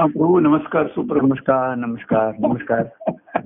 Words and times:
हा, 0.00 0.06
प्रभू 0.06 0.40
नमस्कार 0.40 0.86
सुप्रभात. 0.86 1.28
नमस्कार 1.28 1.74
नमस्कार 1.74 2.32
नमस्कार. 2.40 2.84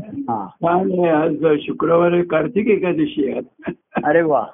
हा. 0.07 0.47
काय 0.47 1.09
आज 1.09 1.47
शुक्रवार 1.61 2.23
कार्तिक 2.23 2.67
एकादशी 2.67 3.33
आहे. 3.33 3.73
अरे 4.05 4.23
वा. 4.23 4.47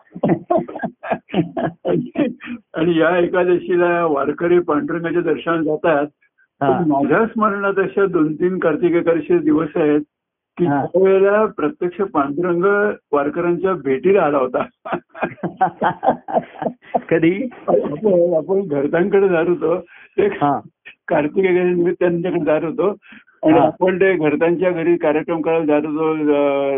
आणि 2.74 2.98
या 2.98 3.18
एकादशीला 3.18 4.06
वारकरी 4.06 4.58
पांडुरंगाच्या 4.58 5.22
दर्शनाला 5.22 5.62
जातात 5.62 6.06
माझ्या 6.86 7.26
स्मरणात 7.26 7.78
अशा 7.78 8.06
दोन 8.06 8.34
तीन 8.34 8.58
कार्तिक 8.58 8.92
एकादशी 8.92 9.38
दिवस 9.38 9.68
आहेत 9.76 10.00
की. 10.58 10.64
त्यावेळेला 10.64 11.46
प्रत्यक्ष 11.46 12.00
पांडुरंग 12.00 12.92
वारकऱ्यांच्या 13.12 13.74
भेटीला 13.74 14.22
आला 14.22 14.38
होता. 14.38 14.64
कधी? 17.08 17.48
आपण 18.36 18.68
घरच्यांकडे 18.68 19.28
जात 19.28 19.48
होतो. 19.48 19.80
ते 19.80 20.26
हा. 20.26 20.60
कार्तिक 21.08 21.44
निमित्त 21.46 21.98
त्यांच्याकडे 22.00 22.44
जात 22.44 22.64
होतो 22.64 22.88
आणि. 23.42 23.58
आपण 23.58 23.96
ते 24.00 24.12
घरच्यांच्या 24.14 24.70
घरी 24.70 24.96
कार्यक्रम 24.96 25.40
करायला 25.40 25.64
जात 25.64 25.86
होतो 25.86 26.12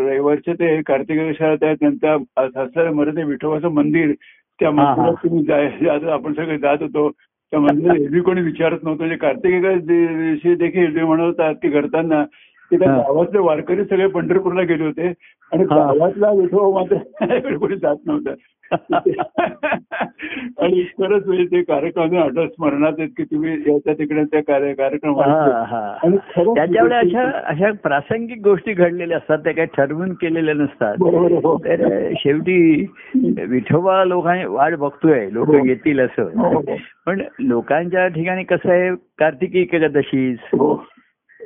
रविवारचे 0.05 0.53
ते 0.53 0.81
कार्तिक 0.81 1.17
एकादशीला 1.19 1.55
त्या 1.55 1.73
त्यांच्या 1.73 2.17
सासऱ्या 2.49 2.91
मध्ये 2.91 3.15
ते 3.15 3.23
विठोबाचं 3.23 3.71
मंदिर 3.73 4.11
त्या. 4.59 4.71
मंदिरात 4.71 5.23
तुम्ही 5.23 5.43
जात- 5.45 6.09
आपण 6.09 6.33
सगळे 6.33 6.57
जात 6.57 6.81
होतो 6.81 7.09
त्या 7.53 7.59
मंदिरात 7.59 7.95
एरवी 8.01 8.19
कोणी 8.21 8.41
विचारत 8.41 8.83
नव्हतं 8.83 8.97
म्हणजे 8.97 9.15
कार्तिक 9.17 9.53
एकादशी 9.53 9.85
दिवशी 9.85 10.55
देखील 10.55 10.95
ते 10.95 11.03
म्हणत 11.03 11.21
होतात 11.21 11.55
की 11.61 11.69
घरच्यांना 11.69 12.23
की 12.71 12.77
त्या. 12.77 12.91
गावातले 12.97 13.39
वारकरी 13.39 13.83
सगळे 13.83 14.07
पंढरपूरला 14.07 14.61
गेले 14.61 14.83
होते 14.83 15.07
आणि. 15.51 15.63
गावातला 15.63 16.31
विठोबा 16.31 16.79
मात्र 16.79 16.97
कोणी 17.57 17.75
जात 17.75 17.95
नव्हतं 18.05 18.33
आणि 20.59 20.81
खरंच 20.99 21.25
म्हणजे 21.27 21.45
ते 21.45 21.61
कार्यक्रम 21.61 22.17
आठवत 22.17 22.47
स्मरणात 22.47 22.93
आहेत 22.99 23.09
की 23.17 23.23
तुम्ही 23.23 23.51
याच्या 23.67 23.93
तिकडे 23.93 24.23
त्या 24.23 24.41
कार्य- 24.43 24.73
कार्यक्रमात 24.75 25.27
हा, 25.27 25.63
हा. 25.63 25.79
आणि 26.03 26.17
त्याच्यामुळे 26.55 26.95
अशा 26.95 27.23
अशा 27.45 27.71
प्रासंगिक 27.83 28.41
गोष्टी 28.43 28.73
घडलेल्या 28.73 29.17
असतात 29.17 29.37
त्या 29.37 29.53
काही 29.53 29.67
ठरवून 29.77 30.13
केलेल्या 30.13 30.53
नसतात 30.53 30.95
हो. 31.01 31.57
तर 31.57 32.11
शेवटी 32.13 32.85
विठोबा 33.49 34.03
लोकांनी 34.05 34.45
वाट 34.45 34.75
बघतोय 34.75 35.27
लोक 35.31 35.47
हो. 35.47 35.65
येतील 35.65 35.99
असं 35.99 36.29
हो. 36.37 36.61
पण 37.05 37.21
लोकांच्या 37.39 38.07
ठिकाणी 38.07 38.43
कसं 38.43 38.71
आहे 38.71 38.95
कार्तिकी 39.19 39.61
एकादशी 39.61 40.31
हो. 40.31 40.73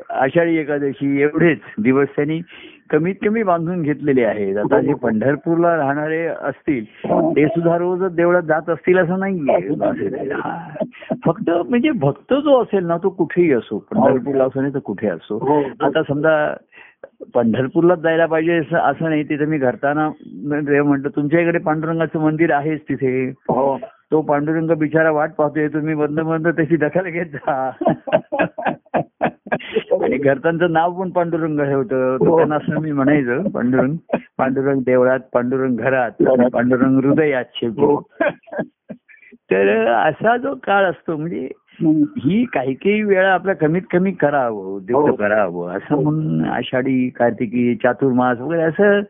आषाढी 0.09 0.57
एकादशी 0.57 1.21
एवढेच 1.21 1.59
दिवस 1.79 2.07
त्यांनी 2.15 2.41
कमीत 2.89 3.15
कमी 3.25 3.43
बांधून 3.43 3.81
घेतलेले 3.81 4.23
आहेत. 4.23 4.57
आता 4.57 4.79
जे 4.81 4.93
पंढरपूरला 4.93 5.77
राहणारे 5.77 6.25
असतील 6.25 6.85
ते 7.35 7.47
सुद्धा 7.47 7.77
रोजच 7.77 8.15
देवळात 8.15 8.41
जात 8.41 8.69
असतील 8.69 8.97
असं 8.97 9.19
नाहीये. 9.19 10.33
हा. 10.33 10.73
फक्त 11.25 11.49
म्हणजे 11.49 11.91
भक्त 11.91 12.33
जो 12.33 12.61
असेल 12.61 12.85
ना 12.85 12.97
तो 12.97 13.09
कुठेही 13.09 13.51
असो. 13.53 13.77
पंढरपूरला 13.77 14.43
असो 14.43 14.61
नाही 14.61 14.73
तर 14.73 14.79
कुठे 14.79 15.07
असो. 15.07 15.37
हो. 15.37 15.85
आता 15.85 16.01
समजा 16.03 16.53
पंढरपूरलाच 17.33 17.99
जायला 17.99 18.25
पाहिजे 18.25 18.57
असं 18.73 19.09
नाही. 19.09 19.23
तिथे 19.23 19.45
मी 19.45 19.57
घरताना 19.57 20.09
म्हणतो 20.83 21.09
तुमच्या 21.09 21.39
इकडे 21.39 21.59
पांडुरंगाचं 21.59 22.19
मंदिर 22.19 22.51
आहेच 22.51 22.81
तिथे. 22.81 23.29
हो. 23.29 23.79
तो 24.11 24.21
पांडुरंग 24.21 24.71
बिचारा 24.71 25.11
वाट 25.11 25.31
पाहतोय. 25.31 25.67
तुम्ही 25.67 25.95
बंद 25.95 26.19
बंद 26.19 26.47
त्याची 26.47 26.75
दखल 26.75 27.09
घेत 27.09 27.25
जा. 27.25 27.71
आणि 30.03 30.17
घरच्यांचं 30.17 30.71
नाव 30.71 31.01
पण 31.01 31.09
पांडुरंग 31.09 31.59
हे 31.59 31.73
होतं 31.73 32.17
तर 32.19 32.27
हो. 32.27 32.37
त्यांना 32.37 32.55
असं 32.55 32.79
मी 32.79 32.91
म्हणायचं 32.91 33.49
पांडुरंग 33.49 33.95
पांडुरंग 34.37 34.81
देवळात 34.81 35.19
पांडुरंग 35.33 35.75
घरात. 35.77 36.11
पांडुरंग 36.53 36.99
हृदयात 37.05 37.45
शेवटी 37.55 37.81
हो. 37.81 38.01
तर 39.51 39.87
असा 39.87 40.37
जो 40.37 40.55
काळ 40.63 40.83
असतो 40.85 41.17
म्हणजे. 41.17 41.49
ही 42.17 42.45
काही 42.45 42.73
काही 42.73 43.03
वेळा 43.03 43.33
आपल्या 43.33 43.55
कमीत 43.55 43.81
कमी 43.91 44.11
करावं 44.11 44.63
हो. 44.63 44.75
उद्युक्त 44.75 45.19
करावं 45.19 45.71
असं 45.77 46.03
म्हणून 46.03 46.45
आषाढी 46.45 47.09
कार्तिकी 47.09 47.75
चातुर्मास 47.75 48.39
वगैरे 48.39 48.61
असं 48.61 49.01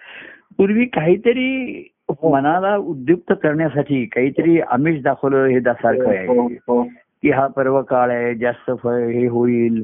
पूर्वी 0.58 0.86
काहीतरी 0.86 1.90
मनाला 2.24 2.78
उद्युक्त 2.78 3.34
करण्यासाठी 3.44 4.06
काहीतरी 4.06 4.60
आमिष 4.60 5.02
दाखवलं 5.04 5.46
हे 5.46 5.60
सारखं 5.62 6.04
हो, 6.04 6.10
आहे 6.10 6.26
हो. 6.54 6.84
की 7.24 7.32
हा 7.32 7.48
पर्व 7.48 7.82
काळ 7.82 8.12
आहे 8.12 8.34
जास्त 8.36 8.72
फळ 8.84 9.04
हे 9.10 9.28
होईल. 9.28 9.82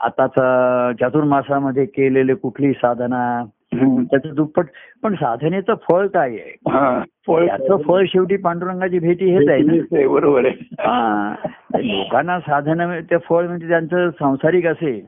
आताचा 0.00 0.92
चातुर्मासामध्ये 1.00 1.84
केलेले 1.84 2.34
कुठली 2.34 2.72
साधना. 2.72 3.44
त्याचं 4.10 4.34
दुप्पट 4.34 4.66
पण 5.02 5.14
साधनेचं 5.14 5.74
फळ 5.88 6.06
काय 6.06 6.28
आहे 6.28 6.70
हा. 6.70 7.02
फळ- 7.26 7.46
त्याचं 7.46 7.76
फळ 7.76 8.04
शेवटी 8.08 8.36
पांडुरंगाची 8.36 8.98
भेटी 8.98 9.30
हेच 9.30 9.48
आहे 9.48 10.06
बरोबर 10.06 10.44
आहे 10.44 10.74
हा 10.80 11.34
लोकांना 11.78 12.38
साधन 12.40 13.00
ते 13.00 13.16
फळ 13.16 13.46
म्हणजे 13.46 13.68
त्यांचं 13.68 14.10
सांसारिक 14.10 14.66
असेल. 14.66 15.00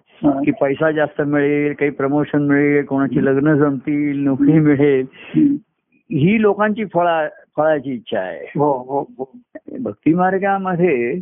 की 0.45 0.51
पैसा 0.51 0.91
जास्त 0.91 1.23
मिळेल 1.23 1.73
काही 1.73 1.91
प्रमोशन 1.91 2.43
मिळेल 2.43 2.84
कोणाची 2.84 3.25
लग्न 3.25 3.55
जमतील 3.55 4.25
नोकरी 4.25 4.59
मिळेल. 4.59 5.07
ही 6.11 6.43
लोकांची 6.43 6.84
फळा 6.84 7.29
फळाची 7.57 7.93
इच्छा 7.93 8.19
आहे 8.19 8.45
हो 8.59 8.73
हो 8.73 9.01
हो 9.19 9.25
भक्ती 9.81 10.15
मार्गामध्ये. 10.15 11.21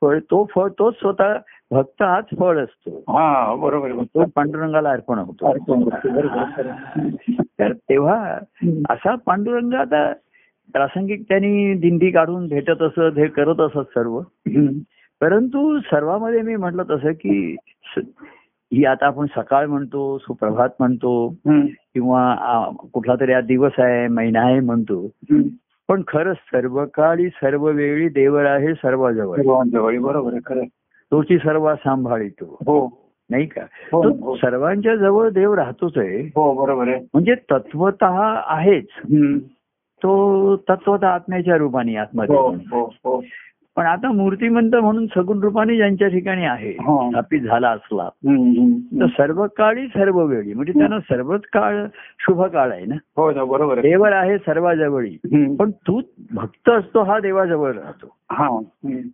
फळ 0.00 0.18
तो 0.18 0.48
फळ 0.54 0.68
तोच 0.68 0.94
स्वतः 0.98 1.36
भक्त 1.70 2.02
हाच 2.02 2.24
फळ 2.38 2.64
असतो 2.64 2.98
हा 3.12 3.54
बरोबर. 3.54 3.92
तो 3.92 4.24
पांडुरंगाला 4.34 4.90
अर्पण 4.90 5.18
होतो. 5.18 5.54
तर 7.58 7.72
तेव्हा. 7.72 8.38
असा 8.90 9.14
पांडुरंग 9.26 9.74
आता 9.74 10.12
प्रासंगिक 10.74 11.22
त्यांनी 11.28 11.74
दिंडी 11.74 12.10
काढून 12.10 12.48
भेटत 12.48 12.82
असत 12.82 13.18
हे 13.18 13.26
करत 13.26 13.60
असत 13.60 13.78
सर्व. 13.78 14.20
परंतु 15.20 15.80
सर्वांमध्ये 15.80 16.42
मी 16.42 16.56
म्हटलं 16.56 16.82
तसं 16.90 17.12
की 17.12 17.56
ही 18.72 18.84
आता 18.84 19.06
आपण 19.06 19.26
सकाळ 19.26 19.66
म्हणतो 19.66 20.18
सुप्रभात 20.18 20.68
म्हणतो. 20.78 21.28
किंवा 21.94 22.34
कुठला 22.92 23.14
तरी 23.20 23.32
आज 23.32 23.44
दिवस 23.46 23.72
आहे 23.78 24.08
महिना 24.08 24.40
आहे 24.40 24.60
म्हणतो. 24.60 25.06
पण 25.88 26.02
खरंच 26.08 26.36
सर्व 26.36 26.84
काळी 26.94 27.28
सर्व 27.28 27.64
वेळी 27.66 28.08
देवर 28.08 28.44
आहे 28.44 28.74
सर्वाजवळ 28.74 29.98
बरोबर 29.98 30.34
खरं. 30.46 30.64
तोची 31.12 31.38
सर्व 31.38 31.74
सांभाळितो 31.74 32.56
हो 32.66 33.02
नाही 33.30 33.46
का 33.46 33.60
हो, 33.92 34.02
तो 34.04 34.24
हो. 34.24 34.36
सर्वांच्या 34.36 34.96
जवळ 34.96 35.28
देव 35.28 35.54
राहतोच 35.54 35.98
आहे 35.98 36.20
हो 36.36 36.52
बरोबर 36.54 36.88
आहे 36.88 37.00
म्हणजे 37.14 37.34
तत्वत 37.34 38.02
आहेच. 38.02 38.86
तो 40.02 40.56
तत्वत 40.56 41.04
आत्म्याच्या 41.04 41.56
रूपाने 41.56 41.96
हो 41.98 42.50
हो 42.50 43.20
पण 43.76 43.86
आता 43.86 44.10
मूर्तिमंत 44.12 44.74
म्हणून 44.74 45.06
सगुण 45.06 45.38
रूपाने 45.42 45.76
ज्यांच्या 45.76 46.08
ठिकाणी 46.08 46.44
आहे 46.44 46.70
हो. 46.80 47.10
स्थापित 47.10 47.40
झाला 47.40 47.68
असला. 47.70 48.08
तर 49.00 49.06
सर्व 49.06 49.44
काळी 49.56 49.86
सर्व 49.86 50.20
वेळी 50.24 50.54
म्हणजे 50.54 50.72
त्यांना 50.72 50.98
सर्वच 51.00 51.42
काळ 51.52 51.84
शुभ 52.18 52.42
काळ 52.44 52.70
आहे 52.72 52.84
ना 52.84 52.94
हो 53.16 53.30
ना 53.30 53.44
बरोबर 53.44 53.80
देवर 53.80 54.12
आहे 54.12 54.36
सर्वाजवळी. 54.38 55.16
पण 55.58 55.70
तू 55.86 56.00
भक्त 56.32 56.70
असतो 56.70 57.02
हा 57.02 57.18
देवाजवळ 57.20 57.72
राहतो 57.72 58.16
हा. 58.30 58.48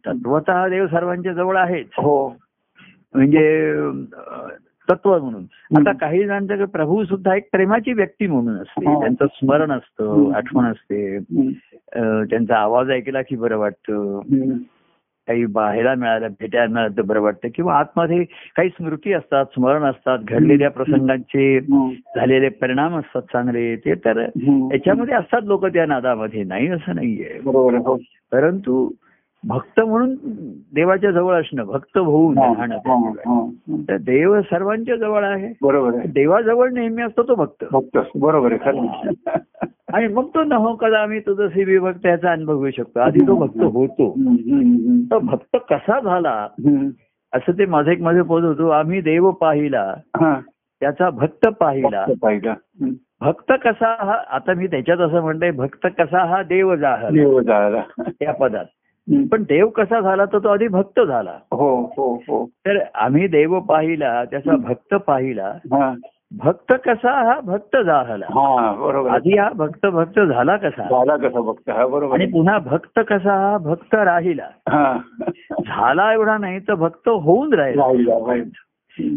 तत्वत 0.07 0.51
हा 0.51 0.69
देव 0.69 0.87
सर्वांच्या 0.87 1.33
जवळ 1.33 1.57
आहेच 1.57 1.87
हो 1.99 2.19
म्हणजे 3.15 3.47
तत्व 4.91 5.19
म्हणून. 5.19 5.43
आता 5.77 5.93
काही 5.93 6.25
जणांचं 6.25 6.65
प्रभू 6.65 7.05
सुद्धा 7.05 7.37
एक 7.37 7.49
प्रेमाची 7.53 7.93
व्यक्ती 7.93 8.27
म्हणून 8.27 8.55
असते. 8.55 8.89
हो. 8.89 9.01
त्यांचं 9.01 9.27
स्मरण 9.27 9.71
असतं. 9.71 10.33
आठवण 10.35 10.65
असते. 10.65 11.19
त्यांचा 12.25 12.57
आवाज 12.57 12.91
ऐकला 12.91 13.23
की 13.23 13.37
बरं 13.37 13.59
वाटतं. 13.59 14.21
काही 15.29 15.47
बाहेर 15.47 15.95
मिळालं 15.95 16.29
भेटायला 16.41 16.73
मिळालं 16.75 16.97
तर 16.97 17.03
बरं 17.03 17.21
वाटतं. 17.21 17.49
किंवा 17.55 17.75
आतमध्ये 17.79 18.25
काही 18.57 18.69
स्मृती 18.69 19.13
असतात 19.13 19.45
स्मरण 19.47 19.83
असतात 19.83 20.19
घडलेल्या 20.19 20.71
प्रसंगांचे 20.71 21.59
हम्म. 21.59 21.91
झालेले 22.17 22.49
परिणाम 22.49 22.97
असतात 22.99 23.23
चांगले 23.23 23.77
ते 23.77 23.95
तर. 23.95 24.21
याच्यामध्ये 24.73 25.15
असतात 25.15 25.41
लोक 25.45 25.67
त्या 25.67 25.87
नादामध्ये. 25.87 26.45
नाही 26.45 26.69
असं 26.69 26.95
नाहीये. 26.95 27.39
हो. 27.45 27.97
परंतु 28.33 28.91
भक्त 29.49 29.81
म्हणून 29.81 30.15
देवाच्या 30.75 31.11
जवळ 31.11 31.41
असणं 31.41 31.65
भक्त 31.65 31.99
होऊन 31.99 32.39
राहणं. 32.39 33.51
तर 33.89 33.97
देव 33.97 34.41
सर्वांच्या 34.41 34.97
जवळ 34.97 35.25
आहे. 35.25 35.55
बरोबर 35.63 35.91
देवाजवळ 35.91 36.71
नेहमी 36.73 37.03
असतो 37.03 37.23
तो 37.23 37.35
भक्त. 37.35 37.65
फक्त 37.73 37.99
बरोबर 38.21 38.53
आहे. 38.53 38.71
आणि 39.93 40.09
मग 40.09 40.27
तो 40.27 40.45
न 40.45 40.53
हो 40.53 40.75
कदा 40.75 40.99
आम्ही 40.99 41.21
तुझं 41.21 41.47
विभक्त 41.55 42.07
याचा 42.07 42.33
अनुभव 42.33 42.61
घेऊ 42.61 42.71
शकतो. 42.71 43.01
आधी 43.01 43.27
तो 43.27 43.35
भक्त 43.35 43.61
होतो. 43.61 44.15
तो 45.11 45.19
भक्त 45.19 45.57
कसा 45.71 46.01
झाला. 46.01 46.49
असं 47.33 47.53
ते 47.53 47.67
माझं 47.67 47.91
एक 47.91 48.01
मध्ये 48.01 48.23
पोत 48.23 48.43
होतो. 48.43 48.69
आम्ही 48.69 49.01
देव 49.01 49.31
पाहिला. 49.31 49.95
त्याचा 50.81 51.11
भक्त 51.11 51.49
पाहिला. 51.49 52.07
पाहिलं. 52.23 52.55
भक्त 53.21 53.53
कसा 53.65 53.97
हा? 54.05 54.23
आता 54.31 54.55
मी 54.55 54.67
त्याच्यात 54.67 54.99
असं 54.99 55.21
म्हणतोय 55.21 55.51
भक्त 55.51 55.87
कसा 55.99 56.25
हा 56.25 56.43
देव 56.43 56.75
जायला 56.75 57.83
त्या 57.99 58.33
पदात. 58.33 58.65
पण 59.13 59.43
देव 59.43 59.69
कसा 59.69 60.01
झाला 60.01 60.25
तर 60.25 60.39
तो 60.39 60.49
आधी 60.49 60.69
भक्त 60.69 61.01
झाला. 61.01 61.31
हो 61.31 61.93
हो 61.97 62.15
हो. 62.15 62.47
तर 62.47 62.79
आम्ही 62.95 63.27
देव 63.27 63.61
पाहिला 63.61 64.25
त्याचा 64.25 64.57
भक्त 64.57 64.95
पाहिला. 64.95 65.47
हा. 65.47 65.95
भक्त 66.39 66.73
कसा 66.85 67.11
हा 67.27 67.41
भक्त 67.41 67.77
झाला. 67.77 68.27
हा 68.31 68.73
बरोबर. 68.73 69.11
आधी 69.11 69.39
हा 69.39 69.49
भक्त 69.51 69.87
भक्त 69.87 70.21
झाला 70.21 70.57
कसा? 70.57 70.83
झाला 70.83 71.17
कसा 71.17 71.41
बघता 71.41 71.73
हा 71.73 71.87
बरोबर. 71.87 72.15
आणि. 72.15 72.27
पुन्हा 72.27 72.59
भक्त 72.59 73.01
कसा 73.09 73.35
हा? 73.35 73.59
भक्त 73.59 73.95
राहिला. 73.95 74.49
झाला 75.59 76.13
एवढा 76.13 76.39
नाही 76.39 76.59
तर 76.59 76.75
भक्त 76.75 77.09
होऊन 77.09 77.55
राहिला. 77.55 78.35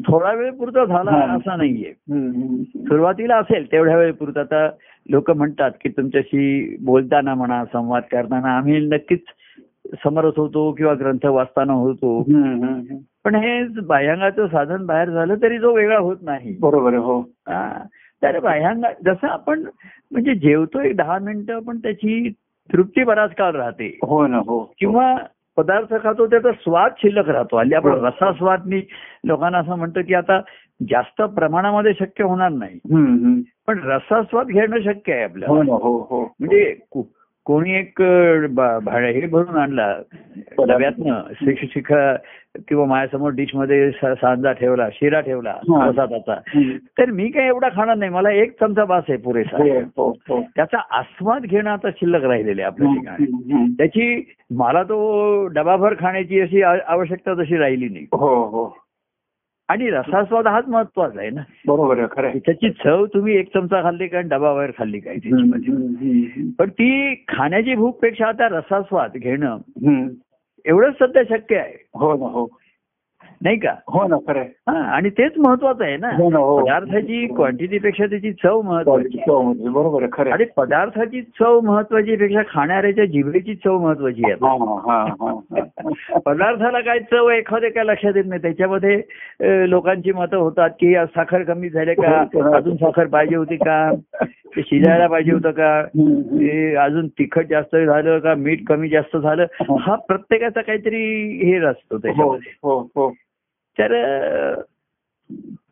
थोडा 0.08 0.32
वेळ 0.34 0.52
पुरता 0.52 0.86
झाला. 0.86 1.12
असा 1.12 1.56
नाहीये. 1.56 1.94
सुरुवातीला 2.88 3.36
असेल 3.36 3.72
तेवढ्या 3.72 3.98
वेळ 3.98 4.12
पुरता. 4.12 4.40
आता 4.40 4.70
लोक 5.10 5.32
म्हणतात 5.32 5.72
की 5.82 5.90
तुमच्याशी 5.90 6.76
बोलताना 6.86 7.34
म्हणा 7.36 7.66
संवाद 7.66 8.04
करताना 8.12 8.58
आम्ही 8.58 8.80
नक्कीच 8.80 9.22
समरस 9.94 10.34
होतो 10.38 10.72
किंवा 10.72 10.94
ग्रंथ 10.94 11.26
वाचताना 11.26 11.74
होतो. 11.74 12.24
पण 13.24 13.36
हे 13.36 13.82
बाह्यांगाचं 13.82 14.48
साधन 14.48 14.86
बाहेर 14.86 15.10
झालं 15.10 15.36
तरी 15.42 15.58
तो 15.58 15.76
वेगळा 15.76 15.98
होत 15.98 16.18
नाही. 16.22 16.58
बरोबर 16.60 16.94
हो. 16.94 17.22
तर 18.24 18.40
बाह्यांगा 18.40 18.90
जसं 19.06 19.28
आपण 19.28 19.64
म्हणजे 20.12 20.36
जेवतो 20.36 20.82
एक 20.82 20.98
दहा 20.98 21.20
मिनिटं 21.20 21.60
पण 21.60 21.78
त्याची 21.78 22.30
तृप्ती 22.74 23.04
बराच 23.04 23.36
काळ 23.36 23.52
राहते. 23.52 24.00
हो 24.04 24.28
ना 24.28 24.38
हो. 24.38 24.74
किंवा 24.80 25.16
पदार्थ 25.58 25.94
खातो 26.04 26.26
त्याचा 26.26 26.52
स्वाद 26.52 26.92
शिल्लक 26.98 27.30
राहतो. 27.30 27.58
हल्ली 27.58 27.76
आपण 27.76 27.92
बरोबर. 27.92 28.08
रसास्वाद 28.08 28.62
मी 28.66 28.82
लोकांना 29.26 29.58
असं 29.58 29.76
म्हणतो 29.76 30.00
की 30.08 30.14
आता 30.14 30.42
जास्त 30.90 31.22
प्रमाणामध्ये 31.22 31.94
शक्य 32.00 32.24
होणार 32.24 32.52
नाही. 32.52 32.80
पण 33.68 33.80
रसास्वाद 33.84 34.48
घेणं 34.48 34.80
शक्य 34.80 35.14
आहे 35.14 35.24
आपल्याला. 35.24 35.64
हो 35.64 35.78
हो 35.78 36.08
हो. 36.10 36.36
म्हणजे 36.40 36.76
कोणी 37.52 37.72
एक 37.74 38.02
अ, 38.02 38.48
बा- 38.50 38.80
भाडं 38.80 39.08
हे 39.08 39.28
भरून 39.28 39.58
आणला 39.58 39.98
डब्यातनं 40.68 41.22
शिख 41.34 41.56
शिख 41.74 41.94
किंवा 42.68 42.86
माझ्यासमोर 42.86 43.32
डिशमध्ये 43.32 43.92
सांजा 43.92 44.52
ठेवला 44.52 44.88
शिरा 44.94 45.20
ठेवला. 45.20 45.52
प्रसादाचा. 45.86 46.36
तर 46.98 47.12
मी 47.12 47.28
काय 47.30 47.48
एवढा 47.48 47.70
खाणार 47.70 47.96
नाही 47.98 48.12
मला 48.12 48.32
एक 48.32 48.52
चमचा 48.60 48.86
बास 48.86 49.04
आहे 49.10 49.18
पुरेसा 49.18 49.58
हो, 49.58 49.64
हो, 49.98 50.10
हो. 50.30 50.42
त्याचा 50.56 50.78
आस्वाद 50.92 51.42
घेणं 51.42 51.70
आता 51.70 51.90
शिल्लक 51.90 52.24
राहिलेले 52.24 52.62
आपल्या 52.62 52.90
ठिकाणी. 52.94 53.26
त्याची 53.78 54.34
मला 54.52 54.84
तो 54.84 55.48
डबाभर 55.48 55.94
खाण्याची 56.00 56.40
अशी 56.42 56.62
आवश्यकता 56.62 57.34
तशी 57.34 57.58
राहिली 57.58 57.90
नाही 57.90 58.06
आणि 59.72 59.90
रसास्वाद 59.90 60.48
हाच 60.48 60.64
महत्त्वाचा 60.68 61.20
आहे 61.20 61.30
ना 61.30 61.42
बरोबर 61.68 62.06
खरं. 62.12 62.38
त्याची 62.38 62.70
चव 62.70 63.06
तुम्ही 63.06 63.36
एक 63.38 63.54
चमचा 63.54 63.84
खाल्ली 63.84 64.08
काय 64.08 64.20
आणि 64.20 64.30
डबाबाहेर 64.30 64.72
खाल्ली 64.78 65.00
काय. 65.00 65.16
पण 66.60 66.70
ती 66.70 67.16
खाण्याची 67.28 67.76
भूकपेक्षा 67.76 68.28
आता 68.28 68.48
रसास्वाद 68.50 69.12
घेणं. 69.16 69.58
एवढंच 70.66 70.94
सध्या 70.94 71.24
शक्य 71.30 71.58
आहे 71.58 71.74
हो 71.96 72.14
ना 72.14 72.26
हो 72.26 72.48
नाही 73.42 73.58
का 73.58 73.72
हो 73.88 74.08
ना 74.08 74.16
खरं. 74.28 74.42
हा 74.70 74.78
आणि 74.96 75.10
तेच 75.10 75.32
महत्वाचं 75.38 75.84
आहे 75.84 75.98
ना 75.98 76.10
हो 76.18 76.30
हो 76.30 76.58
पदार्थाची 76.62 77.28
क्वांटिटीपेक्षा 77.28 78.06
त्याची 78.06 78.32
चव 78.34 78.62
महत्वाची. 78.62 79.18
चव 79.18 79.52
बरोबर 79.72 80.06
खरं 80.14 80.32
आणि. 80.32 80.46
पदार्थाची 80.58 81.22
चव 81.22 81.60
महत्वाची 81.60 82.16
पेक्षा 82.16 82.42
खाण्याच्या 82.50 83.06
जिभेची 83.06 83.56
चव 83.56 83.78
महत्वाची 83.78 84.22
आहे 84.26 84.34
हा 84.34 84.54
हा 84.54 85.06
हा 85.20 85.34
हा. 85.52 86.20
पदार्थाला 86.26 86.80
काय 86.80 87.00
चव 87.00 87.30
एखादे 87.30 87.70
काय 87.70 87.84
लक्षात 87.84 88.16
येत 88.16 88.26
नाही 88.26 88.42
त्याच्यामध्ये 88.42 89.02
लोकांची 89.70 90.12
मतं 90.12 90.38
होतात 90.38 90.70
की 90.70 90.94
साखर 91.16 91.44
कमी 91.44 91.70
झाले 91.70 91.94
का 91.94 92.20
अजून 92.56 92.76
साखर 92.76 93.08
पाहिजे 93.08 93.36
होती 93.36 93.56
का 93.56 93.92
ते 94.56 94.62
शिजायला 94.62 95.08
पाहिजे 95.08 95.32
होतं 95.32 95.52
का. 95.52 95.84
ते 95.86 96.76
अजून 96.76 97.08
तिखट 97.08 97.46
जास्त 97.50 97.76
झालं 97.76 98.20
का? 98.20 98.36
मीठ 98.36 98.60
कमी 98.68 98.90
जास्त 98.90 99.18
झालं? 99.18 99.46
हा. 99.62 99.96
प्रत्येकाचा 99.96 100.62
काहीतरी 100.62 101.04
हे 101.44 101.58
असतो 101.58 101.96
हो 101.96 101.98
त्याच्यामध्ये 101.98 102.52
हो 102.64 102.80
हो. 102.82 103.14
तर 103.80 104.62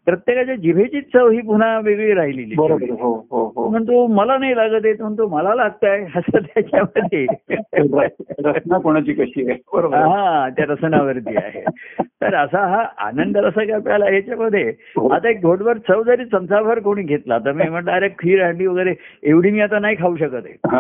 प्रत्येकाच्या 0.10 0.56
जिभेची 0.56 1.02
चव 1.02 1.30
ही 1.30 1.42
पुन्हा 1.42 1.80
वेगळी 1.80 2.14
राहिलेली 2.14 2.56
आहे. 2.60 2.92
हो 2.92 3.28
हो 3.32 3.54
हो. 3.56 3.70
म्हणतो 3.70 4.08
मला 4.08 4.38
नाही 4.38 4.56
लागत 4.56 4.86
आहे. 4.86 4.94
म्हणतो 5.00 5.28
मला 5.28 5.56
लागतंय. 5.56 6.06
असं 6.16 6.38
त्याच्यामध्ये. 6.38 7.26
रचना 8.46 8.78
कोणाची 8.78 9.14
कशी 9.14 9.52
आहे? 9.52 9.60
बरोबर. 9.74 9.98
आहे. 9.98 10.10
हा 10.10 10.50
त्या 10.50 10.66
रसनावरती 10.66 11.36
आहे. 11.36 11.64
तर 12.04 12.36
असा 12.36 12.68
हा 12.68 12.86
आनंद 12.98 13.38
रस 13.38 13.54
काय 13.54 13.80
प्याला 13.80 14.10
याच्यामध्ये. 14.10 14.74
आता 15.12 15.30
एक 15.30 15.42
घोटभर 15.42 15.78
चव 15.78 16.04
जरी 16.04 16.26
चमचाभर 16.26 16.80
कोणी 16.80 17.04
घेतला 17.04 17.38
तर 17.38 17.52
मी 17.52 17.70
म्हटलं 17.70 17.92
अरे 17.92 18.10
खीर 18.10 18.44
अंडी 18.44 18.66
वगैरे 18.66 18.94
एवढी 19.24 19.52
मी 19.52 19.62
आता 19.62 19.80
नाही 19.80 19.96
खाऊ 20.00 20.16
शकत 20.16 20.42
आहे. 20.46 20.80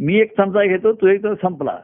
मी 0.00 0.16
एक 0.16 0.36
चमचा 0.36 0.64
घेतो 0.64 0.92
तो 0.92 1.08
एक 1.08 1.26
संपला. 1.26 1.78